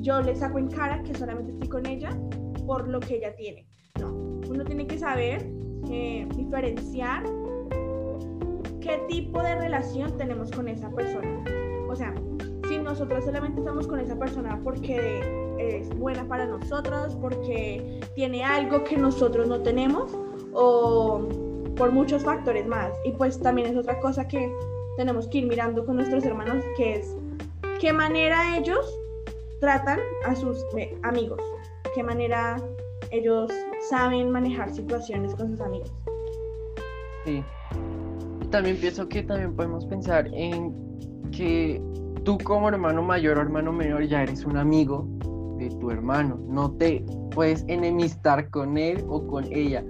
yo 0.00 0.20
le 0.20 0.34
saco 0.34 0.58
en 0.58 0.68
cara 0.68 1.02
que 1.02 1.14
solamente 1.14 1.52
estoy 1.52 1.68
con 1.68 1.86
ella 1.86 2.10
por 2.66 2.88
lo 2.88 3.00
que 3.00 3.16
ella 3.16 3.34
tiene. 3.34 3.66
No, 4.00 4.12
uno 4.48 4.64
tiene 4.64 4.86
que 4.86 4.98
saber 4.98 5.46
eh, 5.90 6.26
diferenciar 6.36 7.24
qué 8.80 9.04
tipo 9.08 9.42
de 9.42 9.54
relación 9.56 10.16
tenemos 10.16 10.50
con 10.50 10.68
esa 10.68 10.90
persona. 10.90 11.44
O 11.88 11.96
sea, 11.96 12.14
si 12.68 12.78
nosotros 12.78 13.24
solamente 13.24 13.60
estamos 13.60 13.86
con 13.86 14.00
esa 14.00 14.18
persona 14.18 14.60
porque 14.62 15.20
es 15.58 15.88
buena 15.98 16.26
para 16.26 16.46
nosotros, 16.46 17.16
porque 17.20 18.00
tiene 18.14 18.44
algo 18.44 18.82
que 18.84 18.96
nosotros 18.96 19.46
no 19.48 19.60
tenemos 19.62 20.16
o 20.52 21.28
por 21.76 21.92
muchos 21.92 22.24
factores 22.24 22.66
más. 22.66 22.92
Y 23.04 23.12
pues 23.12 23.40
también 23.40 23.68
es 23.68 23.76
otra 23.76 24.00
cosa 24.00 24.26
que 24.26 24.52
tenemos 24.96 25.28
que 25.28 25.38
ir 25.38 25.46
mirando 25.46 25.84
con 25.84 25.96
nuestros 25.96 26.24
hermanos, 26.24 26.64
que 26.76 26.96
es 26.96 27.16
qué 27.80 27.92
manera 27.92 28.56
ellos 28.56 28.98
tratan 29.60 30.00
a 30.26 30.34
sus 30.34 30.64
amigos, 31.02 31.40
qué 31.94 32.02
manera 32.02 32.56
ellos 33.10 33.50
saben 33.88 34.30
manejar 34.30 34.72
situaciones 34.72 35.34
con 35.34 35.50
sus 35.50 35.60
amigos. 35.60 35.92
Sí. 37.24 37.44
También 38.50 38.76
pienso 38.76 39.08
que 39.08 39.22
también 39.22 39.54
podemos 39.54 39.86
pensar 39.86 40.28
en 40.32 40.74
que 41.30 41.80
tú 42.24 42.38
como 42.38 42.68
hermano 42.68 43.02
mayor 43.02 43.38
o 43.38 43.40
hermano 43.40 43.72
menor 43.72 44.04
ya 44.04 44.22
eres 44.22 44.44
un 44.44 44.56
amigo 44.56 45.06
tu 45.70 45.90
hermano. 45.90 46.38
No 46.48 46.72
te 46.72 47.04
puedes 47.30 47.64
enemistar 47.68 48.48
con 48.50 48.76
él 48.76 49.04
o 49.08 49.26
con 49.26 49.44
ella. 49.52 49.84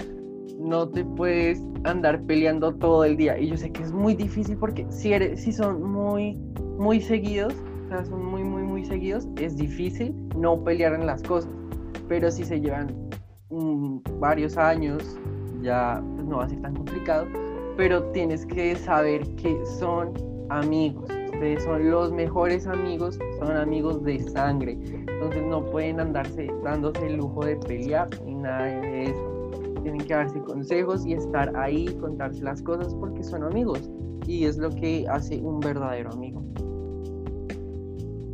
No 0.62 0.88
te 0.88 1.04
puedes 1.04 1.60
andar 1.84 2.22
peleando 2.22 2.74
todo 2.74 3.04
el 3.04 3.16
día. 3.16 3.38
Y 3.38 3.48
yo 3.48 3.56
sé 3.56 3.70
que 3.72 3.82
es 3.82 3.92
muy 3.92 4.14
difícil 4.14 4.56
porque 4.56 4.86
si, 4.90 5.12
eres, 5.12 5.42
si 5.42 5.52
son 5.52 5.82
muy, 5.82 6.34
muy 6.78 7.00
seguidos, 7.00 7.54
o 7.86 7.88
sea, 7.88 8.04
son 8.04 8.24
muy, 8.24 8.44
muy, 8.44 8.62
muy 8.62 8.84
seguidos, 8.84 9.26
es 9.36 9.56
difícil 9.56 10.14
no 10.36 10.62
pelear 10.62 10.94
en 10.94 11.06
las 11.06 11.22
cosas. 11.22 11.52
Pero 12.08 12.30
si 12.30 12.44
se 12.44 12.60
llevan 12.60 12.94
mm, 13.50 13.98
varios 14.20 14.56
años, 14.56 15.18
ya 15.62 16.02
pues, 16.14 16.26
no 16.26 16.38
va 16.38 16.44
a 16.44 16.48
ser 16.48 16.60
tan 16.62 16.74
complicado. 16.74 17.26
Pero 17.76 18.04
tienes 18.12 18.46
que 18.46 18.76
saber 18.76 19.22
que 19.36 19.58
son 19.66 20.12
amigos 20.48 21.08
son 21.64 21.90
los 21.90 22.12
mejores 22.12 22.66
amigos, 22.66 23.18
son 23.38 23.56
amigos 23.56 24.02
de 24.04 24.20
sangre. 24.20 24.72
Entonces 24.72 25.42
no 25.42 25.64
pueden 25.66 25.98
andarse 25.98 26.48
dándose 26.62 27.06
el 27.06 27.16
lujo 27.16 27.44
de 27.44 27.56
pelear 27.56 28.08
ni 28.24 28.34
nada 28.36 28.64
de 28.64 29.04
eso. 29.04 29.41
Tienen 29.82 30.00
que 30.00 30.14
darse 30.14 30.40
consejos 30.40 31.06
y 31.06 31.14
estar 31.14 31.54
ahí, 31.56 31.86
contarse 32.00 32.42
las 32.42 32.62
cosas 32.62 32.94
porque 32.94 33.22
son 33.22 33.44
amigos. 33.44 33.90
Y 34.26 34.44
es 34.44 34.56
lo 34.56 34.70
que 34.70 35.06
hace 35.08 35.40
un 35.40 35.60
verdadero 35.60 36.12
amigo. 36.12 36.42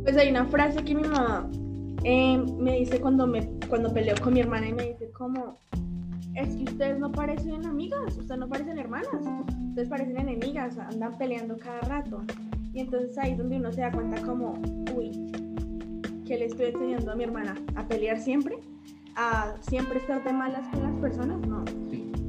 Pues 0.03 0.15
hay 0.17 0.29
una 0.29 0.45
frase 0.45 0.83
que 0.83 0.95
mi 0.95 1.03
mamá 1.03 1.49
eh, 2.03 2.37
me 2.57 2.79
dice 2.79 2.99
cuando, 3.01 3.27
me, 3.27 3.49
cuando 3.67 3.93
peleo 3.93 4.15
con 4.21 4.33
mi 4.33 4.39
hermana 4.39 4.67
y 4.67 4.73
me 4.73 4.87
dice 4.87 5.11
como, 5.11 5.57
es 6.35 6.55
que 6.55 6.63
ustedes 6.63 6.99
no 6.99 7.11
parecen 7.11 7.65
amigas, 7.65 8.17
ustedes 8.17 8.39
no 8.39 8.47
parecen 8.47 8.79
hermanas, 8.79 9.09
ustedes 9.69 9.89
parecen 9.89 10.17
enemigas, 10.17 10.77
andan 10.77 11.17
peleando 11.17 11.57
cada 11.57 11.81
rato. 11.81 12.21
Y 12.73 12.81
entonces 12.81 13.17
ahí 13.17 13.31
es 13.31 13.37
donde 13.37 13.57
uno 13.57 13.71
se 13.71 13.81
da 13.81 13.91
cuenta 13.91 14.21
como, 14.21 14.53
uy, 14.95 15.11
que 16.25 16.37
le 16.37 16.45
estoy 16.45 16.67
enseñando 16.67 17.11
a 17.11 17.15
mi 17.15 17.23
hermana 17.23 17.55
a 17.75 17.87
pelear 17.87 18.19
siempre, 18.19 18.57
a 19.19 19.53
siempre 19.59 19.99
estar 19.99 20.23
de 20.23 20.31
malas 20.31 20.65
con 20.69 20.81
las 20.81 20.95
personas, 21.01 21.45
no. 21.45 21.65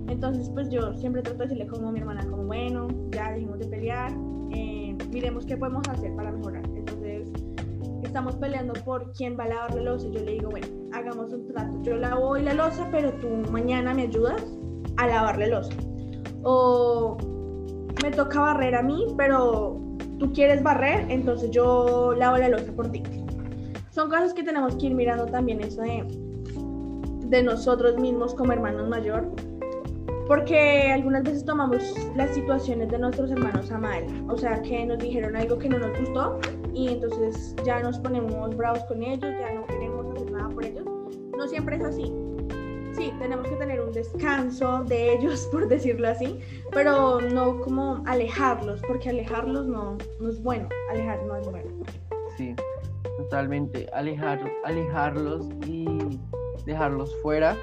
Entonces 0.08 0.50
pues 0.50 0.68
yo 0.70 0.92
siempre 0.94 1.22
trato 1.22 1.38
de 1.38 1.44
decirle 1.44 1.68
como 1.68 1.88
a 1.88 1.92
mi 1.92 2.00
hermana, 2.00 2.26
como 2.28 2.42
bueno, 2.42 2.88
ya 3.12 3.30
dejemos 3.30 3.60
de 3.60 3.66
pelear, 3.66 4.12
eh, 4.50 4.98
miremos 5.08 5.46
qué 5.46 5.56
podemos 5.56 5.88
hacer 5.88 6.12
para 6.16 6.32
mejorar. 6.32 6.64
Entonces 6.74 7.30
estamos 8.02 8.34
peleando 8.36 8.72
por 8.84 9.12
quién 9.12 9.38
va 9.38 9.44
a 9.44 9.48
lavar 9.48 9.74
la 9.76 9.82
losa. 9.82 10.08
Yo 10.08 10.18
le 10.18 10.32
digo, 10.32 10.50
bueno, 10.50 10.66
hagamos 10.92 11.32
un 11.32 11.46
trato. 11.46 11.80
Yo 11.82 11.94
lavo 11.94 12.30
hoy 12.30 12.42
la 12.42 12.54
losa, 12.54 12.88
pero 12.90 13.12
tú 13.14 13.28
mañana 13.52 13.94
me 13.94 14.02
ayudas 14.02 14.44
a 14.96 15.06
lavar 15.06 15.38
la 15.38 15.46
losa. 15.46 15.72
O 16.42 17.16
me 18.02 18.10
toca 18.10 18.40
barrer 18.40 18.74
a 18.74 18.82
mí, 18.82 19.06
pero 19.16 19.80
tú 20.18 20.32
quieres 20.32 20.60
barrer, 20.60 21.08
entonces 21.08 21.52
yo 21.52 22.14
lavo 22.16 22.36
la 22.36 22.48
losa 22.48 22.72
por 22.72 22.90
ti. 22.90 23.04
Son 23.90 24.08
cosas 24.08 24.34
que 24.34 24.42
tenemos 24.42 24.74
que 24.74 24.86
ir 24.86 24.94
mirando 24.94 25.26
también 25.26 25.60
eso 25.60 25.82
de, 25.82 26.04
de 27.30 27.42
nosotros 27.42 27.96
mismos 27.96 28.34
como 28.34 28.52
hermanos 28.52 28.88
mayor, 28.88 29.24
porque 30.26 30.90
algunas 30.92 31.22
veces 31.22 31.44
tomamos 31.44 31.82
las 32.16 32.34
situaciones 32.34 32.88
de 32.90 32.98
nuestros 32.98 33.30
hermanos 33.30 33.70
a 33.70 33.78
mal, 33.78 34.04
o 34.28 34.36
sea, 34.36 34.60
que 34.62 34.84
nos 34.84 34.98
dijeron 34.98 35.36
algo 35.36 35.58
que 35.58 35.68
no 35.68 35.78
nos 35.78 35.98
gustó 35.98 36.40
y 36.74 36.88
entonces 36.88 37.54
ya 37.64 37.80
nos 37.80 37.98
ponemos 37.98 38.56
bravos 38.56 38.84
con 38.84 39.02
ellos, 39.02 39.30
ya 39.40 39.54
no 39.54 39.66
queremos 39.66 40.06
hacer 40.14 40.30
nada 40.30 40.48
por 40.48 40.64
ellos. 40.64 40.84
No 41.36 41.48
siempre 41.48 41.76
es 41.76 41.84
así. 41.84 42.12
sí, 42.92 43.12
tenemos 43.18 43.46
que 43.48 43.56
tener 43.56 43.80
un 43.80 43.92
descanso 43.92 44.84
de 44.84 45.14
ellos, 45.14 45.48
por 45.52 45.68
decirlo 45.68 46.08
así, 46.08 46.38
pero 46.72 47.20
no 47.20 47.60
como 47.60 48.02
alejarlos, 48.06 48.80
porque 48.86 49.10
alejarlos 49.10 49.66
no, 49.66 49.96
no 50.20 50.28
es 50.28 50.42
bueno, 50.42 50.68
alejar 50.90 51.24
no 51.26 51.36
es 51.36 51.48
bueno. 51.48 51.70
Sí, 52.36 52.54
totalmente, 53.18 53.88
alejar, 53.92 54.40
alejarlos 54.64 55.48
y 55.66 55.86
dejarlos 56.70 57.14
fuera 57.22 57.56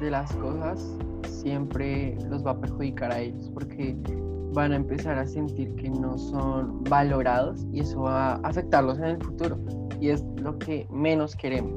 de 0.00 0.10
las 0.10 0.32
cosas 0.36 0.96
siempre 1.46 2.16
los 2.28 2.44
va 2.44 2.52
a 2.52 2.60
perjudicar 2.60 3.12
a 3.12 3.20
ellos, 3.20 3.50
porque 3.54 3.96
van 4.52 4.72
a 4.72 4.76
empezar 4.76 5.18
a 5.18 5.26
sentir 5.26 5.74
que 5.76 5.88
no 5.88 6.18
son 6.18 6.82
valorados 6.84 7.64
y 7.72 7.80
eso 7.80 8.00
va 8.00 8.32
a 8.32 8.34
afectarlos 8.36 8.98
en 8.98 9.04
el 9.04 9.22
futuro 9.22 9.58
y 10.00 10.08
es 10.08 10.24
lo 10.36 10.58
que 10.58 10.86
menos 10.90 11.36
queremos. 11.36 11.72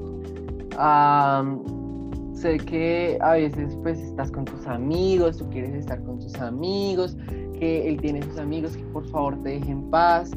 sé 2.34 2.58
que 2.58 3.18
a 3.22 3.34
veces 3.34 3.78
pues 3.84 4.00
estás 4.00 4.32
con 4.32 4.46
tus 4.46 4.66
amigos, 4.66 5.38
tú 5.38 5.50
quieres 5.50 5.74
estar 5.74 6.02
con 6.04 6.20
tus 6.20 6.36
amigos, 6.36 7.18
que 7.60 7.88
él 7.90 8.00
tiene 8.02 8.24
sus 8.24 8.38
amigos 8.38 8.78
que 8.78 8.84
por 8.86 9.06
favor 9.10 9.38
te 9.44 9.50
dejen 9.50 9.90
paz 9.92 10.32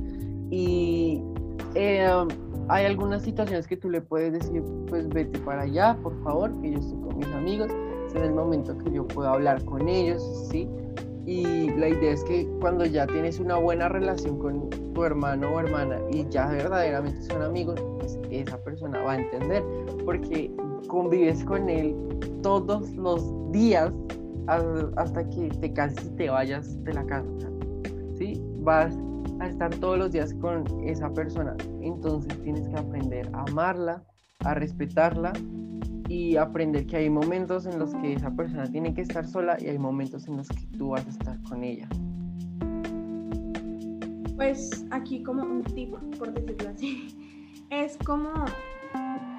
y 0.51 1.23
eh, 1.75 2.09
hay 2.69 2.85
algunas 2.87 3.23
situaciones 3.23 3.67
que 3.67 3.77
tú 3.77 3.91
le 3.91 4.01
puedes 4.01 4.33
decir 4.33 4.63
pues 4.89 5.09
vete 5.09 5.39
para 5.41 5.63
allá 5.63 5.97
por 6.03 6.21
favor 6.23 6.53
que 6.61 6.73
yo 6.73 6.79
estoy 6.79 7.01
con 7.01 7.19
mis 7.19 7.29
amigos 7.29 7.71
es 8.09 8.15
el 8.15 8.33
momento 8.33 8.77
que 8.79 8.91
yo 8.91 9.07
puedo 9.09 9.29
hablar 9.29 9.65
con 9.65 9.89
ellos 9.89 10.23
sí 10.51 10.69
y 11.27 11.71
la 11.71 11.89
idea 11.89 12.13
es 12.13 12.25
que 12.25 12.49
cuando 12.61 12.85
ya 12.85 13.07
tienes 13.07 13.39
una 13.39 13.57
buena 13.57 13.89
relación 13.89 14.39
con 14.39 14.69
tu 14.71 15.05
hermano 15.05 15.55
o 15.55 15.61
hermana 15.61 16.01
y 16.11 16.27
ya 16.29 16.49
verdaderamente 16.49 17.23
son 17.23 17.43
amigos, 17.43 17.81
pues 17.99 18.19
esa 18.31 18.59
persona 18.59 19.01
va 19.03 19.13
a 19.13 19.21
entender, 19.21 19.63
porque 20.05 20.51
convives 20.89 21.45
con 21.45 21.69
él 21.69 21.95
todos 22.43 22.91
los 22.97 23.33
días 23.53 23.93
hasta 24.97 25.29
que 25.31 25.49
te 25.61 25.73
cases 25.73 26.05
y 26.07 26.11
te 26.17 26.29
vayas 26.29 26.83
de 26.83 26.93
la 26.93 27.07
casa. 27.07 27.29
¿sí? 28.19 28.43
Vas 28.59 28.99
a 29.43 29.49
estar 29.49 29.75
todos 29.77 29.99
los 29.99 30.13
días 30.13 30.35
con 30.35 30.65
esa 30.85 31.13
persona, 31.13 31.57
entonces 31.81 32.41
tienes 32.43 32.69
que 32.69 32.77
aprender 32.77 33.29
a 33.33 33.43
amarla, 33.43 34.05
a 34.41 34.55
respetarla 34.55 35.33
y 36.09 36.37
aprender 36.37 36.87
que 36.87 36.97
hay 36.97 37.11
momentos 37.11 37.67
en 37.67 37.79
los 37.79 37.95
que 37.95 38.13
esa 38.13 38.31
persona 38.31 38.71
tiene 38.71 38.95
que 38.95 39.03
estar 39.03 39.27
sola 39.27 39.57
y 39.61 39.67
hay 39.69 39.79
momentos 39.79 40.29
en 40.29 40.37
los 40.37 40.49
que 40.49 40.67
tú 40.79 40.91
vas 40.91 41.07
a 41.07 41.11
estar 41.11 41.43
con 41.49 41.65
ella. 41.65 41.89
Pues 44.37 44.85
aquí 44.91 45.23
como 45.23 45.43
un 45.43 45.63
tip, 45.63 45.95
por 46.19 46.33
decirlo 46.33 46.71
así, 46.71 47.41
es 47.71 47.97
como 47.99 48.31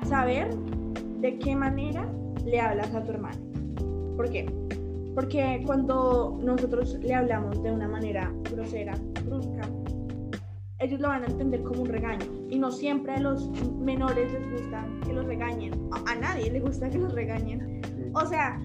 saber 0.06 0.54
de 1.22 1.38
qué 1.40 1.56
manera 1.56 2.10
le 2.46 2.60
hablas 2.60 2.94
a 2.94 3.04
tu 3.04 3.12
hermano. 3.12 3.38
¿Por 4.16 4.30
qué? 4.30 4.46
Porque 5.16 5.62
cuando 5.66 6.40
nosotros 6.44 6.98
le 7.02 7.14
hablamos 7.14 7.62
de 7.62 7.72
una 7.72 7.88
manera 7.88 8.34
grosera, 8.52 8.94
brusca, 9.26 9.70
ellos 10.84 11.00
lo 11.00 11.08
van 11.08 11.24
a 11.24 11.28
entender 11.28 11.64
como 11.64 11.84
un 11.84 11.90
regaño. 11.90 12.26
Y 12.50 12.60
no 12.60 12.72
siempre 12.72 13.14
a 13.14 13.20
los 13.20 13.50
menores 13.80 14.32
les 14.32 14.52
gusta 14.52 14.86
que 15.06 15.14
los 15.14 15.26
regañen. 15.26 15.74
A 16.06 16.16
nadie 16.16 16.52
le 16.52 16.60
gusta 16.60 16.90
que 16.90 16.98
los 16.98 17.14
regañen. 17.14 17.82
O 18.14 18.26
sea, 18.26 18.62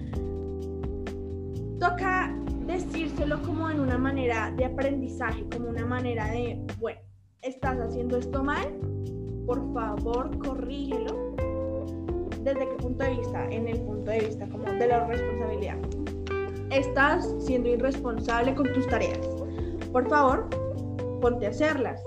toca 1.79 2.35
decírselo 2.65 3.41
como 3.41 3.69
en 3.69 3.79
una 3.79 3.97
manera 3.97 4.51
de 4.51 4.65
aprendizaje, 4.65 5.45
como 5.51 5.69
una 5.69 5.85
manera 5.85 6.27
de, 6.27 6.61
bueno, 6.79 6.99
estás 7.41 7.79
haciendo 7.79 8.17
esto 8.17 8.43
mal, 8.43 8.67
por 9.45 9.73
favor, 9.73 10.37
corrígelo. 10.39 11.35
¿Desde 12.43 12.69
qué 12.69 12.75
punto 12.75 13.03
de 13.03 13.11
vista? 13.11 13.45
En 13.49 13.67
el 13.67 13.79
punto 13.81 14.11
de 14.11 14.19
vista 14.19 14.47
como 14.47 14.65
de 14.65 14.87
la 14.87 15.05
responsabilidad. 15.07 15.77
Estás 16.69 17.33
siendo 17.39 17.69
irresponsable 17.69 18.53
con 18.53 18.71
tus 18.73 18.87
tareas. 18.87 19.19
Por 19.91 20.07
favor, 20.07 20.47
ponte 21.19 21.45
a 21.45 21.49
hacerlas. 21.49 22.03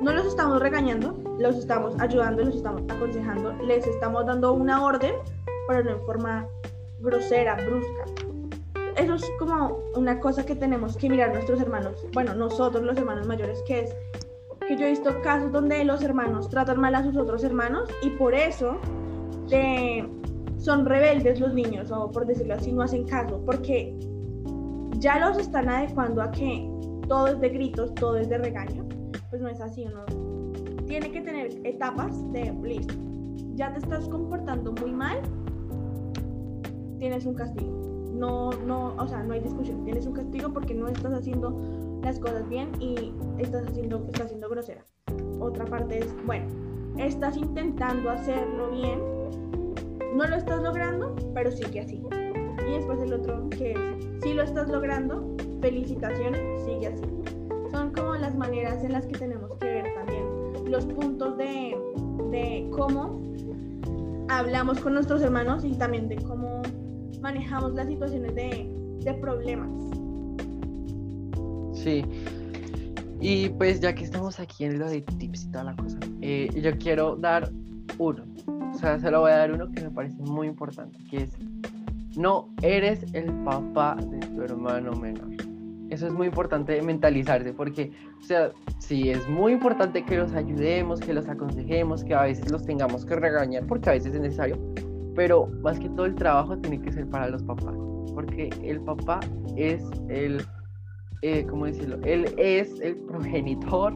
No 0.00 0.12
los 0.12 0.26
estamos 0.26 0.60
regañando, 0.60 1.16
los 1.38 1.56
estamos 1.56 1.94
ayudando, 2.00 2.44
los 2.44 2.56
estamos 2.56 2.82
aconsejando, 2.88 3.52
les 3.64 3.86
estamos 3.86 4.26
dando 4.26 4.52
una 4.52 4.84
orden, 4.84 5.14
pero 5.68 5.84
no 5.84 5.90
en 5.90 6.00
forma 6.04 6.46
grosera, 7.00 7.54
brusca. 7.54 8.04
Eso 8.96 9.14
es 9.14 9.30
como 9.38 9.78
una 9.96 10.20
cosa 10.20 10.44
que 10.44 10.54
tenemos 10.54 10.96
que 10.96 11.08
mirar 11.08 11.32
nuestros 11.32 11.60
hermanos, 11.60 12.06
bueno, 12.12 12.34
nosotros 12.34 12.82
los 12.84 12.96
hermanos 12.96 13.26
mayores, 13.26 13.62
que 13.66 13.80
es 13.80 13.96
que 14.66 14.76
yo 14.76 14.86
he 14.86 14.90
visto 14.90 15.20
casos 15.22 15.52
donde 15.52 15.84
los 15.84 16.02
hermanos 16.02 16.48
tratan 16.48 16.80
mal 16.80 16.94
a 16.94 17.02
sus 17.02 17.16
otros 17.16 17.44
hermanos 17.44 17.88
y 18.02 18.10
por 18.10 18.34
eso 18.34 18.78
son 20.58 20.86
rebeldes 20.86 21.38
los 21.40 21.52
niños, 21.52 21.90
o 21.90 22.10
por 22.10 22.24
decirlo 22.24 22.54
así, 22.54 22.72
no 22.72 22.82
hacen 22.82 23.04
caso, 23.04 23.42
porque 23.44 23.94
ya 24.98 25.18
los 25.18 25.38
están 25.38 25.68
adecuando 25.68 26.22
a 26.22 26.30
que 26.30 26.68
todo 27.08 27.28
es 27.28 27.40
de 27.40 27.48
gritos, 27.48 27.94
todo 27.94 28.16
es 28.16 28.28
de 28.28 28.38
regaño, 28.38 28.86
pues 29.30 29.40
no 29.42 29.48
es 29.48 29.60
así, 29.60 29.86
uno 29.86 30.04
tiene 30.86 31.10
que 31.10 31.20
tener 31.20 31.50
etapas 31.64 32.32
de, 32.32 32.52
listo, 32.62 32.94
ya 33.54 33.72
te 33.72 33.78
estás 33.78 34.08
comportando 34.08 34.72
muy 34.72 34.92
mal, 34.92 35.20
tienes 36.98 37.26
un 37.26 37.34
castigo. 37.34 37.72
No, 38.14 38.50
no, 38.52 38.94
o 38.96 39.08
sea, 39.08 39.22
no 39.24 39.34
hay 39.34 39.40
discusión, 39.40 39.84
tienes 39.84 40.06
un 40.06 40.12
castigo 40.12 40.52
porque 40.52 40.72
no 40.72 40.88
estás 40.88 41.12
haciendo 41.12 42.00
las 42.02 42.18
cosas 42.20 42.48
bien 42.48 42.70
y 42.80 43.12
estás 43.38 43.66
haciendo, 43.66 44.06
estás 44.12 44.32
grosera. 44.38 44.84
Otra 45.40 45.64
parte 45.64 45.98
es, 45.98 46.14
bueno, 46.24 46.46
estás 46.96 47.36
intentando 47.36 48.10
hacerlo 48.10 48.70
bien, 48.70 49.00
no 50.14 50.26
lo 50.26 50.36
estás 50.36 50.62
logrando, 50.62 51.16
pero 51.34 51.50
sigue 51.50 51.80
así. 51.80 52.00
Y 52.68 52.72
después 52.72 53.00
el 53.00 53.12
otro 53.12 53.48
que 53.50 53.72
es, 53.72 54.22
si 54.22 54.32
lo 54.32 54.42
estás 54.42 54.68
logrando, 54.68 55.36
felicitaciones, 55.60 56.40
sigue 56.64 56.88
así. 56.88 57.04
Son 57.70 57.92
como 57.92 58.14
las 58.16 58.36
maneras 58.36 58.82
en 58.84 58.92
las 58.92 59.06
que 59.06 59.18
tenemos 59.18 59.50
que 59.58 59.66
ver 59.66 59.94
también 59.94 60.24
los 60.70 60.86
puntos 60.86 61.36
de, 61.36 61.76
de 62.30 62.68
cómo 62.70 63.20
hablamos 64.28 64.80
con 64.80 64.94
nuestros 64.94 65.22
hermanos 65.22 65.64
y 65.64 65.74
también 65.74 66.08
de 66.08 66.16
cómo 66.16 66.62
manejamos 67.20 67.74
las 67.74 67.86
situaciones 67.86 68.34
de, 68.34 68.70
de 69.00 69.14
problemas. 69.14 69.70
Sí. 71.74 72.04
Y 73.20 73.48
pues 73.50 73.80
ya 73.80 73.94
que 73.94 74.04
estamos 74.04 74.40
aquí 74.40 74.64
en 74.64 74.78
lo 74.78 74.88
de 74.88 75.00
tips 75.00 75.44
y 75.44 75.50
toda 75.50 75.64
la 75.64 75.76
cosa, 75.76 75.98
eh, 76.20 76.50
yo 76.60 76.76
quiero 76.78 77.16
dar 77.16 77.50
uno. 77.98 78.24
O 78.46 78.78
sea, 78.78 78.98
se 78.98 79.10
lo 79.10 79.20
voy 79.20 79.30
a 79.30 79.36
dar 79.36 79.52
uno 79.52 79.70
que 79.70 79.82
me 79.82 79.90
parece 79.90 80.16
muy 80.22 80.46
importante, 80.46 80.98
que 81.08 81.22
es, 81.22 81.30
no 82.16 82.48
eres 82.62 83.04
el 83.12 83.32
papá 83.44 83.96
de 83.96 84.18
tu 84.26 84.42
hermano 84.42 84.92
menor 84.92 85.34
eso 85.90 86.06
es 86.06 86.12
muy 86.12 86.26
importante 86.26 86.80
mentalizarse 86.82 87.52
porque, 87.52 87.92
o 88.18 88.22
sea, 88.22 88.50
sí, 88.78 89.10
es 89.10 89.28
muy 89.28 89.52
importante 89.52 90.04
que 90.04 90.16
los 90.16 90.32
ayudemos, 90.32 91.00
que 91.00 91.12
los 91.12 91.28
aconsejemos, 91.28 92.04
que 92.04 92.14
a 92.14 92.22
veces 92.22 92.50
los 92.50 92.64
tengamos 92.64 93.04
que 93.04 93.16
regañar 93.16 93.66
porque 93.66 93.90
a 93.90 93.92
veces 93.92 94.14
es 94.14 94.20
necesario, 94.20 94.58
pero 95.14 95.46
más 95.62 95.78
que 95.78 95.88
todo 95.90 96.06
el 96.06 96.14
trabajo 96.14 96.58
tiene 96.58 96.80
que 96.80 96.92
ser 96.92 97.08
para 97.08 97.28
los 97.28 97.42
papás, 97.42 97.76
porque 98.14 98.50
el 98.62 98.80
papá 98.80 99.20
es 99.56 99.84
el, 100.08 100.42
eh, 101.22 101.46
¿cómo 101.48 101.66
decirlo? 101.66 101.98
Él 102.04 102.34
es 102.38 102.80
el 102.80 102.96
progenitor 102.96 103.94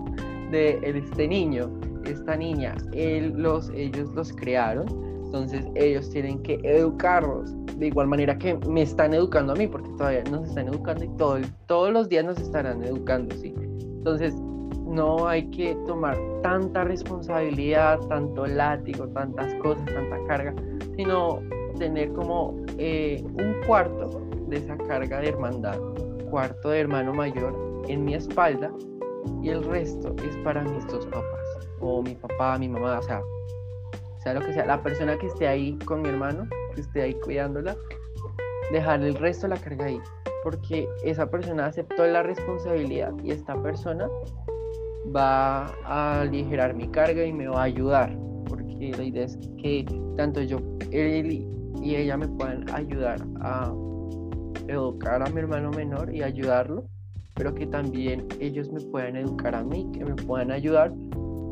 de 0.50 0.78
este 0.85 1.26
niño, 1.26 1.70
esta 2.04 2.37
niña, 2.37 2.74
él, 2.92 3.35
los, 3.37 3.70
ellos 3.70 4.11
los 4.14 4.33
crearon, 4.33 4.87
entonces 5.29 5.67
ellos 5.75 6.09
tienen 6.09 6.43
que 6.43 6.59
educarlos 6.64 7.55
de 7.77 7.88
igual 7.88 8.07
manera 8.07 8.38
que 8.38 8.55
me 8.67 8.81
están 8.81 9.12
educando 9.12 9.53
a 9.53 9.57
mí, 9.57 9.67
porque 9.67 9.91
todavía 9.99 10.25
nos 10.25 10.49
están 10.49 10.69
educando 10.69 11.05
y 11.05 11.09
todo, 11.19 11.38
todos 11.67 11.93
los 11.93 12.09
días 12.09 12.25
nos 12.25 12.41
estarán 12.41 12.83
educando, 12.83 13.37
¿sí? 13.37 13.55
Entonces, 13.79 14.35
no 14.87 15.29
hay 15.29 15.45
que 15.51 15.75
tomar 15.87 16.17
tanta 16.43 16.83
responsabilidad, 16.85 18.01
tanto 18.09 18.47
látigo, 18.47 19.07
tantas 19.09 19.55
cosas, 19.57 19.85
tanta 19.85 20.17
carga, 20.27 20.55
sino 20.97 21.41
tener 21.79 22.11
como 22.14 22.57
eh, 22.79 23.23
un 23.23 23.55
cuarto 23.67 24.23
de 24.49 24.57
esa 24.57 24.79
carga 24.79 25.21
de 25.21 25.29
hermandad, 25.29 25.79
cuarto 26.31 26.71
de 26.71 26.81
hermano 26.81 27.12
mayor 27.12 27.55
en 27.87 28.03
mi 28.07 28.14
espalda 28.14 28.73
y 29.43 29.51
el 29.51 29.62
resto 29.62 30.17
es 30.27 30.37
para 30.38 30.62
mis 30.62 30.87
dos 30.87 31.05
papás, 31.07 31.69
o 31.81 32.03
mi 32.03 32.14
papá, 32.14 32.59
mi 32.59 32.69
mamá, 32.69 32.99
o 32.99 33.03
sea, 33.03 33.21
sea 34.18 34.35
lo 34.35 34.40
que 34.40 34.52
sea, 34.52 34.66
la 34.66 34.83
persona 34.83 35.16
que 35.18 35.26
esté 35.26 35.48
ahí 35.48 35.78
con 35.85 36.02
mi 36.02 36.09
hermano, 36.09 36.48
que 36.74 36.81
esté 36.81 37.02
ahí 37.02 37.14
cuidándola, 37.14 37.76
dejar 38.72 39.02
el 39.02 39.14
resto 39.14 39.48
de 39.48 39.54
la 39.54 39.61
carga 39.61 39.87
ahí, 39.87 40.00
porque 40.42 40.88
esa 41.04 41.31
persona 41.31 41.66
aceptó 41.66 42.07
la 42.07 42.22
responsabilidad 42.22 43.12
y 43.22 43.31
esta 43.33 43.61
persona 43.62 44.09
va 45.14 45.66
a 45.85 46.20
aligerar 46.22 46.74
mi 46.74 46.88
carga 46.88 47.24
y 47.24 47.33
me 47.33 47.48
va 47.48 47.61
a 47.61 47.64
ayudar, 47.64 48.16
porque 48.46 48.92
la 48.96 49.04
idea 49.04 49.24
es 49.24 49.38
que 49.62 49.87
tanto 50.16 50.42
yo, 50.42 50.59
él 50.90 51.46
y 51.81 51.96
ella 51.96 52.16
me 52.16 52.28
puedan 52.28 52.68
ayudar 52.74 53.20
a 53.40 53.72
educar 54.68 55.22
a 55.22 55.31
mi 55.31 55.40
hermano 55.40 55.70
menor 55.70 56.14
y 56.14 56.22
ayudarlo, 56.22 56.85
pero 57.35 57.54
que 57.54 57.66
también 57.66 58.26
ellos 58.40 58.70
me 58.72 58.81
puedan 58.81 59.16
educar 59.16 59.54
a 59.54 59.62
mí, 59.62 59.88
que 59.92 60.04
me 60.04 60.14
puedan 60.14 60.50
ayudar 60.50 60.92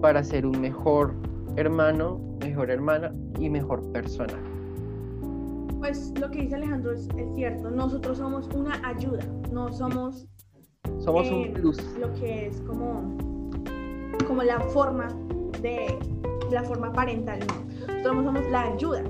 para 0.03 0.23
ser 0.23 0.45
un 0.47 0.61
mejor 0.61 1.15
hermano, 1.57 2.21
mejor 2.41 2.71
hermana 2.71 3.13
y 3.39 3.49
mejor 3.51 3.83
persona. 3.93 4.35
Pues 5.79 6.13
lo 6.19 6.31
que 6.31 6.43
dice 6.43 6.57
Alejandro 6.57 6.93
es, 6.93 7.09
es 7.17 7.35
cierto, 7.35 7.71
nosotros 7.71 8.19
somos 8.19 8.49
una 8.55 8.81
ayuda, 8.87 9.25
no 9.53 9.73
somos 9.73 10.27
Somos 10.99 11.27
eh, 11.27 11.35
un 11.35 11.53
plus. 11.55 11.79
lo 11.99 12.13
que 12.15 12.47
es 12.47 12.61
como, 12.63 13.17
como 14.27 14.43
la 14.43 14.61
forma 14.61 15.09
de 15.63 15.99
la 16.51 16.63
forma 16.65 16.93
parental, 16.93 17.39
no. 17.47 17.95
Nosotros 17.95 18.25
somos 18.25 18.51
la 18.51 18.63
ayuda, 18.73 19.03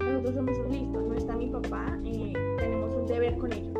nosotros 0.00 0.34
somos 0.34 0.58
un 0.58 0.72
listo, 0.72 1.00
no 1.00 1.14
está 1.14 1.36
mi 1.36 1.50
papá, 1.50 1.98
eh, 2.04 2.32
tenemos 2.58 2.94
un 2.94 3.06
deber 3.06 3.36
con 3.38 3.52
ellos. 3.52 3.74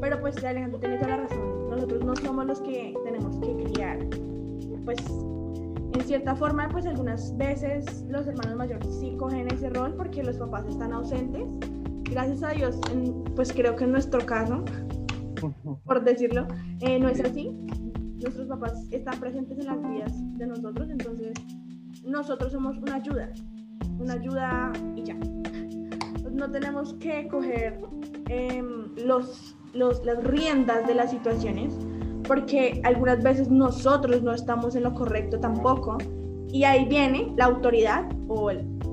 Pero 0.00 0.20
pues 0.20 0.42
Alejandro 0.44 0.80
tiene 0.80 0.96
toda 0.98 1.10
la 1.10 1.16
razón, 1.18 1.70
nosotros 1.70 2.04
no 2.04 2.16
somos 2.16 2.46
los 2.46 2.60
que 2.60 2.94
tenemos 3.04 3.36
que 3.38 3.64
criar. 3.64 3.98
Pues 4.84 4.98
en 6.02 6.08
cierta 6.08 6.34
forma, 6.34 6.68
pues 6.68 6.84
algunas 6.86 7.36
veces 7.36 8.04
los 8.08 8.26
hermanos 8.26 8.56
mayores 8.56 8.88
sí 8.98 9.14
cogen 9.16 9.46
ese 9.52 9.70
rol 9.70 9.94
porque 9.96 10.22
los 10.24 10.36
papás 10.36 10.66
están 10.66 10.92
ausentes. 10.92 11.44
Gracias 12.10 12.42
a 12.42 12.50
Dios, 12.50 12.76
en- 12.92 13.22
pues 13.36 13.52
creo 13.52 13.76
que 13.76 13.84
en 13.84 13.92
nuestro 13.92 14.18
caso, 14.26 14.64
por 15.84 16.02
decirlo, 16.04 16.46
eh, 16.80 16.98
no 16.98 17.08
es 17.08 17.20
así. 17.20 17.56
Nuestros 18.20 18.48
papás 18.48 18.72
están 18.90 19.18
presentes 19.20 19.58
en 19.60 19.66
las 19.66 19.80
vidas 19.90 20.12
de 20.38 20.46
nosotros, 20.46 20.90
entonces 20.90 21.32
nosotros 22.04 22.52
somos 22.52 22.76
una 22.78 22.96
ayuda, 22.96 23.30
una 24.00 24.14
ayuda 24.14 24.72
y 24.96 25.04
ya. 25.04 25.16
No 26.32 26.50
tenemos 26.50 26.94
que 26.94 27.28
coger 27.28 27.78
em, 28.28 28.86
los, 29.06 29.56
los, 29.72 30.04
las 30.04 30.22
riendas 30.24 30.84
de 30.86 30.94
las 30.96 31.10
situaciones, 31.10 31.74
porque 32.26 32.80
algunas 32.84 33.22
veces 33.22 33.50
nosotros 33.50 34.22
no 34.22 34.32
estamos 34.32 34.74
en 34.76 34.84
lo 34.84 34.94
correcto 34.94 35.38
tampoco, 35.40 35.98
y 36.48 36.64
ahí 36.64 36.84
viene 36.84 37.32
la 37.36 37.46
autoridad 37.46 38.04
o 38.28 38.50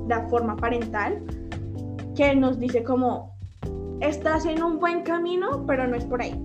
la 0.08 0.28
forma 0.30 0.56
parental 0.56 1.22
que 2.16 2.36
nos 2.36 2.60
dice 2.60 2.84
como, 2.84 3.36
estás 4.00 4.46
en 4.46 4.64
un 4.64 4.80
buen 4.80 5.04
camino, 5.04 5.66
pero 5.68 5.86
no 5.88 5.96
es 5.96 6.06
por 6.06 6.22
ahí. 6.22 6.40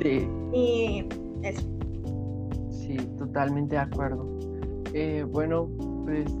Sí, 0.00 0.28
Y 0.52 1.04
eso. 1.42 1.66
sí, 2.70 2.96
totalmente 3.18 3.74
de 3.74 3.80
acuerdo. 3.80 4.26
Eh, 4.94 5.24
bueno, 5.28 5.68
pues 6.04 6.32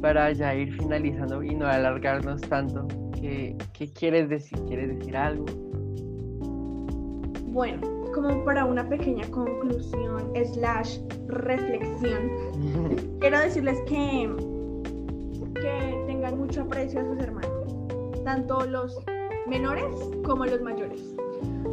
para 0.00 0.32
ya 0.32 0.54
ir 0.54 0.72
finalizando 0.78 1.42
y 1.42 1.54
no 1.54 1.66
alargarnos 1.66 2.40
tanto, 2.42 2.86
¿qué, 3.12 3.56
qué 3.72 3.92
quieres 3.92 4.28
decir? 4.28 4.58
¿Quieres 4.66 4.96
decir 4.98 5.16
algo? 5.16 5.44
Bueno, 7.48 7.80
como 8.12 8.44
para 8.44 8.64
una 8.64 8.88
pequeña 8.88 9.28
conclusión 9.30 10.32
slash 10.52 10.98
reflexión, 11.28 12.30
quiero 13.20 13.38
decirles 13.40 13.78
que, 13.86 14.30
que 15.54 16.04
tengan 16.06 16.38
mucho 16.38 16.62
aprecio 16.62 17.00
a 17.00 17.04
sus 17.04 17.18
hermanos, 17.18 17.74
tanto 18.24 18.64
los 18.66 18.98
menores 19.46 19.94
como 20.24 20.46
los 20.46 20.60
mayores, 20.62 21.02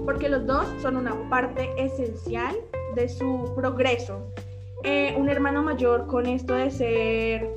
porque 0.05 0.29
los 0.29 0.45
dos 0.45 0.67
son 0.81 0.97
una 0.97 1.13
parte 1.29 1.69
esencial 1.77 2.55
de 2.95 3.07
su 3.07 3.53
progreso. 3.55 4.21
Eh, 4.83 5.15
un 5.17 5.27
hermano 5.29 5.63
mayor 5.63 6.05
con 6.07 6.25
esto 6.27 6.53
de 6.53 6.69
ser, 6.69 7.49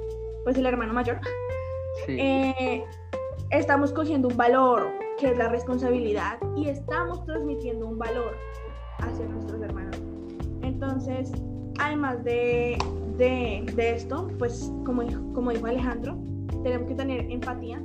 pues 0.44 0.56
el 0.56 0.66
hermano 0.66 0.92
mayor, 0.94 1.18
Sí, 2.06 2.16
eh, 2.18 2.84
estamos 3.50 3.92
cogiendo 3.92 4.28
un 4.28 4.36
valor 4.36 4.99
que 5.20 5.30
es 5.33 5.38
la 5.38 5.48
responsabilidad 5.48 6.38
y 6.56 6.68
estamos 6.68 7.24
transmitiendo 7.26 7.87
un 7.87 7.98
valor 7.98 8.35
hacia 8.98 9.26
nuestros 9.26 9.61
hermanos. 9.61 10.00
Entonces, 10.62 11.30
además 11.78 12.24
de, 12.24 12.78
de, 13.18 13.70
de 13.76 13.90
esto, 13.96 14.28
pues 14.38 14.72
como, 14.85 15.02
dijo- 15.02 15.22
como 15.35 15.50
dijo 15.50 15.66
Alejandro, 15.66 16.16
tenemos 16.62 16.88
que 16.88 16.94
tener 16.94 17.30
empatía 17.30 17.83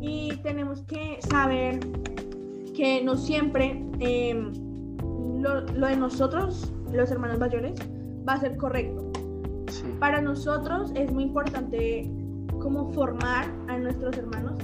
y 0.00 0.36
tenemos 0.42 0.82
que 0.82 1.18
saber 1.30 1.80
que 2.74 3.02
no 3.02 3.16
siempre 3.16 3.82
eh, 4.00 4.34
lo, 5.38 5.60
lo 5.62 5.86
de 5.86 5.96
nosotros, 5.96 6.72
los 6.92 7.10
hermanos 7.10 7.38
mayores, 7.38 7.74
va 8.28 8.34
a 8.34 8.40
ser 8.40 8.56
correcto 8.56 9.10
sí, 9.68 9.84
para 9.98 10.20
nosotros 10.20 10.92
es 10.94 11.10
muy 11.12 11.24
importante 11.24 12.10
como 12.60 12.92
formar 12.92 13.46
a 13.68 13.78
nuestros 13.78 14.16
hermanos, 14.18 14.54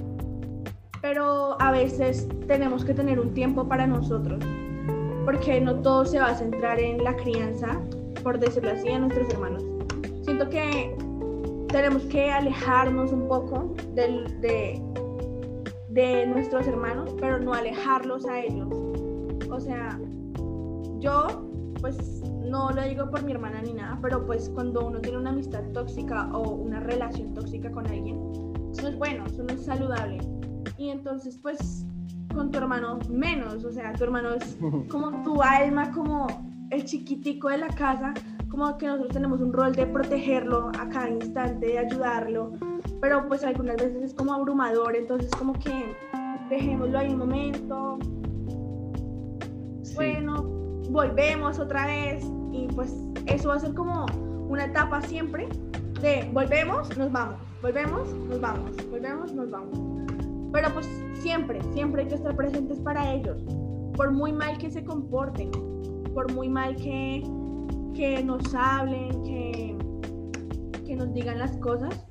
pero 1.01 1.61
a 1.61 1.71
veces 1.71 2.29
tenemos 2.47 2.85
que 2.85 2.95
tener 2.95 3.21
un 3.21 3.33
tiempo 3.35 3.67
para 3.69 3.87
nosotros, 3.87 4.43
porque 5.25 5.61
no 5.61 5.77
todo 5.81 6.05
se 6.05 6.19
va 6.19 6.29
a 6.29 6.35
centrar 6.35 6.79
en 6.79 7.03
la 7.03 7.15
crianza, 7.17 7.81
por 8.23 8.39
decirlo 8.39 8.71
así, 8.71 8.89
de 8.89 8.99
nuestros 8.99 9.29
hermanos. 9.31 9.65
Siento 10.23 10.49
que 10.49 10.97
tenemos 11.69 12.03
que 12.05 12.31
alejarnos 12.31 13.13
un 13.13 13.29
poco 13.29 13.75
de, 13.95 14.81
de 15.89 16.27
nuestros 16.27 16.67
hermanos, 16.67 17.15
pero 17.21 17.39
no 17.39 17.53
alejarlos 17.55 18.27
a 18.27 18.41
ellos. 18.41 18.69
O 19.51 19.61
sea, 19.61 19.99
yo 20.99 21.47
pues 21.81 22.23
no 22.43 22.71
lo 22.71 22.83
digo 22.83 23.11
por 23.11 23.23
mi 23.23 23.33
hermana 23.33 23.63
ni 23.63 23.75
nada, 23.75 23.99
pero 24.01 24.25
pues 24.25 24.49
cuando 24.49 24.87
uno 24.87 25.01
tiene 25.01 25.19
una 25.19 25.31
amistad 25.31 25.63
tóxica 25.73 26.29
o 26.33 26.51
una 26.51 26.81
relación 26.81 27.35
tóxica 27.35 27.71
con 27.71 27.87
alguien, 27.87 28.19
no 28.83 28.89
es 28.89 28.99
bueno, 28.99 29.25
eso 29.27 29.43
no 29.43 29.55
es 29.55 29.65
saludable. 29.65 30.19
Y 30.79 30.91
entonces 30.91 31.39
pues 31.43 31.87
con 32.35 32.51
tu 32.51 32.59
hermano 32.59 32.99
menos, 33.09 33.65
o 33.65 33.73
sea, 33.73 33.93
tu 33.95 34.05
hermano 34.05 34.35
es 34.35 34.59
como 34.91 35.23
tu 35.23 35.43
alma, 35.43 35.91
como 35.93 36.27
el 36.71 36.85
chiquitico 36.85 37.49
de 37.49 37.59
la 37.59 37.69
casa, 37.69 38.13
como 38.49 38.77
que 38.79 38.87
nosotros 38.87 39.13
tenemos 39.13 39.41
un 39.41 39.53
rol 39.53 39.75
de 39.75 39.87
protegerlo 39.87 40.69
a 40.79 40.89
cada 40.89 41.09
instante, 41.09 41.67
de 41.67 41.79
ayudarlo, 41.79 42.53
pero 43.01 43.27
pues 43.27 43.45
algunas 43.45 43.77
veces 43.77 44.03
es 44.03 44.15
como 44.15 44.35
abrumador, 44.35 44.97
entonces 44.97 45.31
como 45.33 45.55
que 45.55 45.97
dejémoslo 46.51 46.99
ahí 46.99 47.13
un 47.13 47.19
momento, 47.19 47.99
sí. 49.83 49.95
bueno, 49.95 50.43
volvemos 50.91 51.59
otra 51.59 51.87
vez 51.87 52.25
y 52.53 52.69
pues 52.75 52.95
eso 53.27 53.49
va 53.49 53.57
a 53.57 53.61
ser 53.61 53.75
como 53.75 54.07
una 54.49 54.67
etapa 54.67 55.01
siempre 55.03 55.49
de 56.01 56.29
volvemos, 56.33 56.97
nos 56.97 57.11
vamos, 57.11 57.37
volvemos, 57.63 58.13
nos 58.15 58.41
vamos, 58.41 58.77
volvemos, 58.91 59.33
nos 59.33 59.51
vamos. 59.51 59.96
Pero 60.57 60.73
pues 60.73 60.89
siempre, 61.13 61.61
siempre 61.75 62.01
hay 62.01 62.09
que 62.09 62.15
estar 62.15 62.35
presentes 62.35 62.81
para 62.81 63.13
ellos, 63.13 63.43
por 63.95 64.11
muy 64.11 64.33
mal 64.33 64.57
que 64.57 64.71
se 64.71 64.83
comporten, 64.83 65.51
por 66.15 66.33
muy 66.33 66.49
mal 66.49 66.75
que, 66.77 67.23
que 67.95 68.25
nos 68.25 68.55
hablen, 68.55 69.23
que, 69.23 69.77
que 70.87 70.97
nos 70.97 71.13
digan 71.13 71.41
las 71.41 71.55
cosas, 71.59 72.07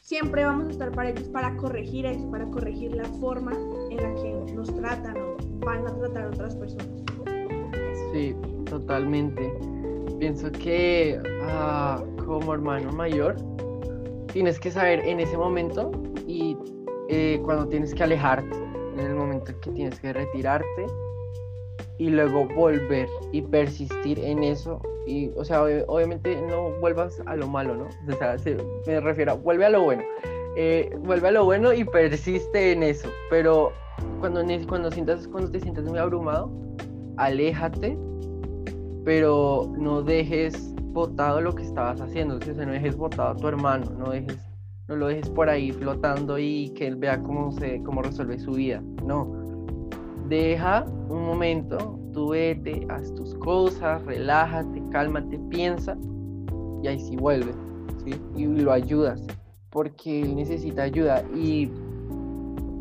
siempre 0.00 0.44
vamos 0.44 0.66
a 0.66 0.70
estar 0.72 0.90
para 0.90 1.10
ellos 1.10 1.28
para 1.28 1.54
corregir 1.54 2.04
eso, 2.04 2.28
para 2.32 2.46
corregir 2.46 2.96
la 2.96 3.04
forma 3.20 3.52
en 3.90 3.96
la 3.98 4.12
que 4.16 4.52
nos 4.52 4.74
tratan 4.74 5.16
o 5.16 5.36
van 5.64 5.86
a 5.86 5.94
tratar 5.96 6.26
otras 6.26 6.56
personas. 6.56 7.04
Sí, 8.12 8.34
totalmente. 8.64 9.56
Pienso 10.18 10.50
que 10.50 11.22
ah, 11.44 12.02
como 12.26 12.54
hermano 12.54 12.90
mayor 12.90 13.36
tienes 14.32 14.58
que 14.58 14.72
saber 14.72 14.98
en 15.06 15.20
ese 15.20 15.38
momento 15.38 15.92
eh, 17.08 17.40
cuando 17.44 17.66
tienes 17.68 17.94
que 17.94 18.02
alejarte, 18.04 18.56
en 18.94 19.00
el 19.00 19.14
momento 19.14 19.50
en 19.52 19.60
que 19.60 19.70
tienes 19.70 19.98
que 20.00 20.12
retirarte 20.12 20.86
y 21.98 22.10
luego 22.10 22.46
volver 22.46 23.08
y 23.32 23.42
persistir 23.42 24.18
en 24.20 24.42
eso. 24.44 24.80
Y, 25.06 25.30
o 25.36 25.44
sea, 25.44 25.62
ob- 25.64 25.84
obviamente 25.88 26.40
no 26.42 26.70
vuelvas 26.80 27.20
a 27.26 27.36
lo 27.36 27.46
malo, 27.48 27.74
¿no? 27.76 27.88
O 28.12 28.16
sea, 28.16 28.38
se- 28.38 28.56
me 28.86 29.00
refiero 29.00 29.32
a 29.32 29.34
vuelve 29.34 29.66
a 29.66 29.70
lo 29.70 29.82
bueno. 29.82 30.02
Eh, 30.56 30.96
vuelve 31.00 31.28
a 31.28 31.32
lo 31.32 31.44
bueno 31.44 31.72
y 31.72 31.84
persiste 31.84 32.72
en 32.72 32.82
eso. 32.84 33.08
Pero 33.30 33.72
cuando, 34.20 34.42
cuando, 34.68 34.90
sientas, 34.90 35.26
cuando 35.28 35.50
te 35.50 35.60
sientas 35.60 35.84
muy 35.84 35.98
abrumado, 35.98 36.50
aléjate, 37.16 37.98
pero 39.04 39.70
no 39.76 40.02
dejes 40.02 40.72
botado 40.92 41.40
lo 41.40 41.54
que 41.54 41.62
estabas 41.64 42.00
haciendo, 42.00 42.36
o 42.36 42.40
sea, 42.40 42.54
no 42.54 42.72
dejes 42.72 42.96
botado 42.96 43.30
a 43.30 43.36
tu 43.36 43.48
hermano, 43.48 43.90
no 43.98 44.10
dejes, 44.10 44.38
no 44.88 44.96
lo 44.96 45.06
dejes 45.06 45.30
por 45.30 45.48
ahí 45.48 45.72
flotando 45.72 46.38
y 46.38 46.68
que 46.70 46.86
él 46.86 46.96
vea 46.96 47.20
cómo 47.22 47.52
se, 47.52 47.82
cómo 47.82 48.02
resuelve 48.02 48.38
su 48.38 48.52
vida, 48.52 48.82
no. 49.04 49.26
Deja 50.28 50.84
un 51.08 51.26
momento, 51.26 51.98
tú 52.12 52.30
vete, 52.30 52.86
haz 52.88 53.14
tus 53.14 53.34
cosas, 53.36 54.04
relájate, 54.04 54.82
cálmate, 54.90 55.38
piensa 55.50 55.96
y 56.82 56.88
ahí 56.88 57.00
sí 57.00 57.16
vuelve, 57.16 57.52
¿sí? 58.04 58.14
Y 58.36 58.46
lo 58.46 58.72
ayudas, 58.72 59.22
porque 59.70 60.22
él 60.22 60.36
necesita 60.36 60.82
ayuda 60.82 61.22
y 61.34 61.70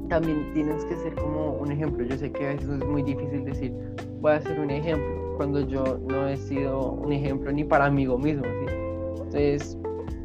también 0.09 0.51
tienes 0.53 0.83
que 0.85 0.95
ser 0.97 1.15
como 1.15 1.53
un 1.53 1.71
ejemplo. 1.71 2.05
Yo 2.05 2.17
sé 2.17 2.31
que 2.31 2.45
a 2.45 2.49
veces 2.49 2.69
es 2.69 2.85
muy 2.85 3.01
difícil 3.03 3.45
decir, 3.45 3.73
voy 4.21 4.33
a 4.33 4.41
ser 4.41 4.59
un 4.59 4.69
ejemplo, 4.69 5.35
cuando 5.37 5.61
yo 5.61 5.99
no 6.09 6.27
he 6.27 6.37
sido 6.37 6.91
un 6.91 7.11
ejemplo 7.13 7.51
ni 7.51 7.63
para 7.63 7.89
mí 7.89 8.05
mismo, 8.05 8.43
¿sí? 8.43 8.73
Entonces, 9.15 9.77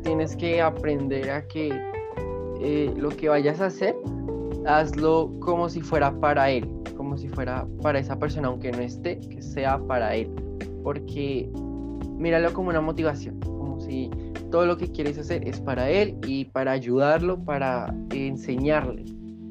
tienes 0.03 0.37
que 0.37 0.61
aprender 0.61 1.31
a 1.31 1.47
que 1.47 1.71
eh, 2.61 2.93
lo 2.97 3.11
que 3.11 3.29
vayas 3.29 3.61
a 3.61 3.67
hacer, 3.67 3.97
hazlo 4.67 5.33
como 5.41 5.69
si 5.69 5.81
fuera 5.81 6.19
para 6.21 6.51
él, 6.51 6.69
como 6.97 7.17
si 7.17 7.29
fuera 7.29 7.67
para 7.83 7.99
esa 7.99 8.19
persona, 8.19 8.49
aunque 8.49 8.73
no 8.73 8.79
esté, 8.79 9.21
que 9.21 9.43
sea 9.43 9.79
para 9.79 10.15
él. 10.15 10.31
Porque 10.83 11.51
míralo 12.17 12.53
como 12.53 12.71
una 12.71 12.81
motivación, 12.81 13.39
como 13.41 13.81
si 13.81 14.11
todo 14.51 14.67
lo 14.67 14.77
que 14.77 14.91
quieres 14.91 15.19
hacer 15.19 15.47
es 15.47 15.61
para 15.61 15.91
él 15.91 16.17
y 16.27 16.47
para 16.47 16.73
ayudarlo, 16.73 17.39
para 17.45 17.95
enseñarle. 18.13 19.05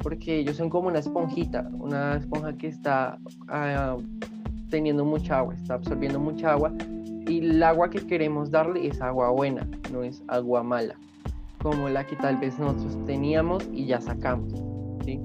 porque 0.03 0.39
ellos 0.39 0.55
son 0.55 0.69
como 0.69 0.87
una 0.87 0.99
esponjita, 0.99 1.69
una 1.73 2.17
esponja 2.17 2.55
que 2.55 2.67
está 2.67 3.17
ah, 3.49 3.97
teniendo 4.69 5.03
mucha 5.03 5.39
agua, 5.39 5.55
está 5.55 5.73
absorbiendo 5.73 6.19
mucha 6.19 6.51
agua 6.51 6.71
y 7.27 7.39
el 7.39 7.61
agua 7.61 7.89
que 7.89 7.99
queremos 8.05 8.51
darle 8.51 8.87
es 8.87 9.01
agua 9.01 9.29
buena, 9.31 9.67
no 9.91 10.03
es 10.03 10.23
agua 10.27 10.63
mala, 10.63 10.95
como 11.61 11.89
la 11.89 12.05
que 12.05 12.15
tal 12.15 12.37
vez 12.37 12.57
nosotros 12.57 12.97
teníamos 13.05 13.67
y 13.73 13.85
ya 13.85 13.99
sacamos. 14.01 14.53
¿sí? 15.03 15.19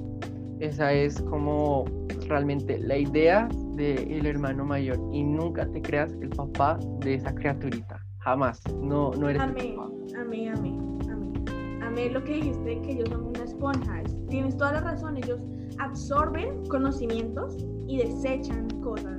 Esa 0.60 0.92
es 0.92 1.20
como 1.22 1.84
realmente 2.28 2.78
la 2.78 2.96
idea 2.96 3.48
del 3.74 4.26
hermano 4.26 4.64
mayor 4.64 4.98
y 5.12 5.22
nunca 5.22 5.66
te 5.66 5.80
creas 5.80 6.12
el 6.20 6.28
papá 6.30 6.78
de 7.00 7.14
esa 7.14 7.34
criaturita, 7.34 8.04
jamás, 8.18 8.62
no, 8.80 9.12
no 9.12 9.28
eres 9.28 9.42
amén, 9.42 9.76
Amén, 10.18 10.52
amén, 10.54 10.98
amén. 11.10 11.82
Amén 11.82 12.14
lo 12.14 12.22
que 12.24 12.34
dijiste, 12.34 12.80
que 12.82 12.92
ellos 12.92 13.08
son 13.08 13.26
una 13.26 13.44
esponja, 13.44 14.02
tienes 14.28 14.56
toda 14.56 14.72
la 14.72 14.80
razón, 14.80 15.16
ellos 15.16 15.40
absorben 15.78 16.64
conocimientos 16.66 17.56
y 17.86 17.98
desechan 17.98 18.68
cosas. 18.82 19.18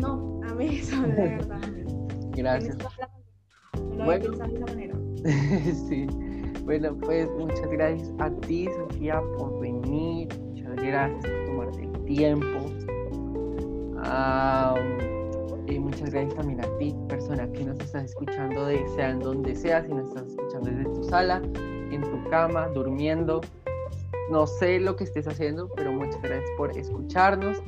No, 0.00 0.40
amén 0.48 0.68
eso, 0.72 1.00
de 1.02 1.08
verdad. 1.08 1.79
Gracias. 2.36 2.76
Bueno. 4.04 4.36
sí. 5.88 6.06
Bueno, 6.64 6.96
pues 6.98 7.28
muchas 7.32 7.68
gracias 7.70 8.12
a 8.18 8.30
ti, 8.30 8.68
Sofía, 8.76 9.20
por 9.36 9.60
venir. 9.60 10.28
Muchas 10.38 10.76
gracias 10.76 11.26
por 11.26 11.44
tomarte 11.46 11.82
el 11.82 12.04
tiempo. 12.04 12.58
y 15.66 15.78
muchas 15.78 16.10
gracias 16.10 16.34
también 16.34 16.60
a 16.60 16.78
ti, 16.78 16.94
persona 17.08 17.50
que 17.52 17.64
nos 17.64 17.78
estás 17.80 18.04
escuchando, 18.04 18.66
de, 18.66 18.86
sea 18.94 19.10
en 19.10 19.20
donde 19.20 19.54
sea, 19.54 19.82
si 19.82 19.92
nos 19.92 20.08
estás 20.08 20.26
escuchando 20.28 20.70
desde 20.70 20.84
tu 20.84 21.04
sala, 21.04 21.42
en 21.90 22.02
tu 22.02 22.30
cama, 22.30 22.68
durmiendo. 22.68 23.40
No 24.30 24.46
sé 24.46 24.78
lo 24.78 24.94
que 24.94 25.04
estés 25.04 25.26
haciendo, 25.26 25.68
pero 25.74 25.92
muchas 25.92 26.22
gracias 26.22 26.50
por 26.56 26.76
escucharnos. 26.76 27.60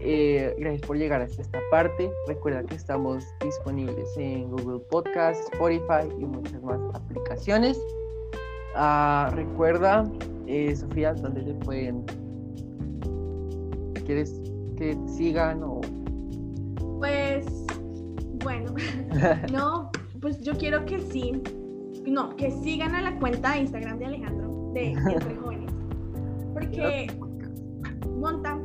Eh, 0.00 0.54
gracias 0.58 0.82
por 0.86 0.96
llegar 0.96 1.20
hasta 1.22 1.42
esta 1.42 1.58
parte. 1.70 2.10
Recuerda 2.26 2.62
que 2.64 2.74
estamos 2.74 3.24
disponibles 3.42 4.16
en 4.16 4.50
Google 4.50 4.80
Podcast, 4.90 5.52
Spotify 5.52 6.08
y 6.18 6.24
muchas 6.24 6.62
más 6.62 6.80
aplicaciones. 6.94 7.80
Ah, 8.74 9.30
recuerda, 9.34 10.04
eh, 10.46 10.74
Sofía, 10.76 11.14
¿dónde 11.14 11.42
te 11.42 11.54
pueden... 11.54 12.04
¿Quieres 14.06 14.40
que 14.76 14.96
sigan 15.06 15.62
o...? 15.62 15.80
Pues, 16.98 17.46
bueno, 18.42 18.74
no, 19.52 19.90
pues 20.20 20.40
yo 20.40 20.54
quiero 20.56 20.84
que 20.86 21.00
sí, 21.00 21.42
no, 22.06 22.34
que 22.36 22.50
sigan 22.50 22.94
a 22.94 23.02
la 23.02 23.18
cuenta 23.18 23.52
de 23.52 23.60
Instagram 23.60 23.98
de 23.98 24.06
Alejandro, 24.06 24.70
de 24.72 24.92
Entre 24.92 25.36
Jóvenes, 25.36 25.72
porque 26.54 27.12
monta... 28.16 28.57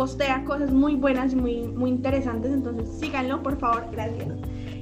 Eh, 0.00 0.02
postea 0.02 0.42
cosas 0.44 0.72
muy 0.72 0.96
buenas 0.96 1.34
y 1.34 1.36
muy, 1.36 1.68
muy 1.68 1.90
interesantes, 1.90 2.50
entonces 2.52 2.88
síganlo, 2.88 3.42
por 3.42 3.58
favor, 3.58 3.84
gracias. 3.92 4.30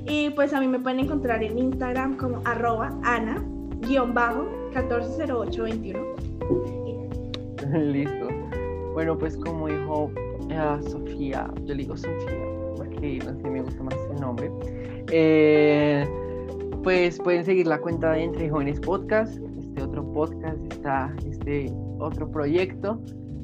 Y 0.07 0.31
pues 0.31 0.55
a 0.55 0.61
mí 0.61 0.69
me 0.69 0.79
pueden 0.79 1.01
encontrar 1.01 1.43
en 1.43 1.59
Instagram 1.59 2.17
como 2.17 2.41
arroba 2.45 2.97
ana-140821. 3.03 5.99
Listo. 7.93 8.29
Bueno, 8.95 9.19
pues 9.19 9.37
como 9.37 9.67
dijo 9.67 10.05
uh, 10.05 10.11
Sofía, 10.89 11.51
yo 11.65 11.75
le 11.75 11.83
digo 11.83 11.97
Sofía, 11.97 12.39
porque 12.77 13.19
no 13.19 13.35
sé, 13.41 13.51
me 13.51 13.63
gusta 13.63 13.83
más 13.83 13.97
el 14.13 14.21
nombre. 14.21 14.53
Eh, 15.11 16.07
pues 16.85 17.19
pueden 17.19 17.45
seguir 17.45 17.67
la 17.67 17.81
cuenta 17.81 18.13
de 18.13 18.23
Entre 18.23 18.49
Jóvenes 18.49 18.79
Podcast, 18.81 19.37
este 19.59 19.83
otro 19.83 20.05
podcast, 20.13 20.61
está 20.73 21.13
este 21.27 21.73
otro 21.99 22.31
proyecto 22.31 23.01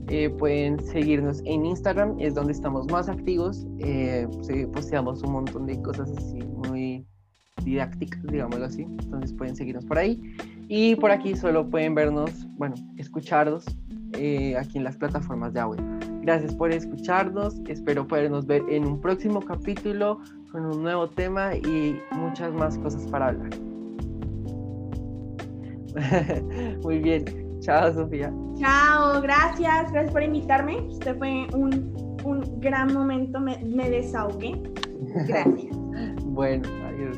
eh, 0.09 0.29
pueden 0.31 0.79
seguirnos 0.85 1.41
en 1.45 1.65
Instagram, 1.65 2.17
es 2.19 2.35
donde 2.35 2.53
estamos 2.53 2.87
más 2.91 3.09
activos. 3.09 3.67
Eh, 3.79 4.29
posteamos 4.73 5.23
un 5.23 5.33
montón 5.33 5.67
de 5.67 5.81
cosas 5.81 6.11
así 6.17 6.39
muy 6.43 7.07
didácticas, 7.65 8.23
digámoslo 8.25 8.67
así. 8.67 8.83
Entonces 8.83 9.33
pueden 9.33 9.57
seguirnos 9.57 9.85
por 9.87 9.99
ahí. 9.99 10.21
Y 10.69 10.97
por 10.97 11.11
aquí 11.11 11.35
solo 11.37 11.69
pueden 11.69 11.95
vernos, 11.95 12.31
bueno, 12.57 12.75
escucharnos 12.97 13.65
eh, 14.19 14.57
aquí 14.57 14.79
en 14.79 14.85
las 14.85 14.97
plataformas 14.97 15.53
de 15.55 15.61
audio. 15.61 15.83
Gracias 16.23 16.55
por 16.55 16.71
escucharnos. 16.73 17.61
Espero 17.69 18.07
podernos 18.07 18.47
ver 18.47 18.63
en 18.69 18.87
un 18.87 19.01
próximo 19.01 19.41
capítulo 19.41 20.21
con 20.53 20.67
un 20.67 20.83
nuevo 20.83 21.09
tema 21.09 21.57
y 21.57 21.99
muchas 22.13 22.53
más 22.53 22.79
cosas 22.79 23.07
para 23.07 23.29
hablar. 23.29 23.51
Muy 26.83 26.99
bien. 26.99 27.44
Chao, 27.65 27.95
Sofía. 27.95 28.31
Chao, 28.57 29.23
gracias, 29.23 29.91
gracias 29.91 30.13
por 30.13 30.23
invitarme. 30.23 30.87
Este 30.91 31.15
fue 31.15 31.47
un, 31.55 31.97
un 32.23 32.61
gran 32.61 32.93
momento, 32.93 33.41
me, 33.41 33.57
me 33.65 33.89
desahogué. 33.89 34.61
Gracias. 35.27 35.75
bueno, 36.25 36.69
adiós. 36.87 37.17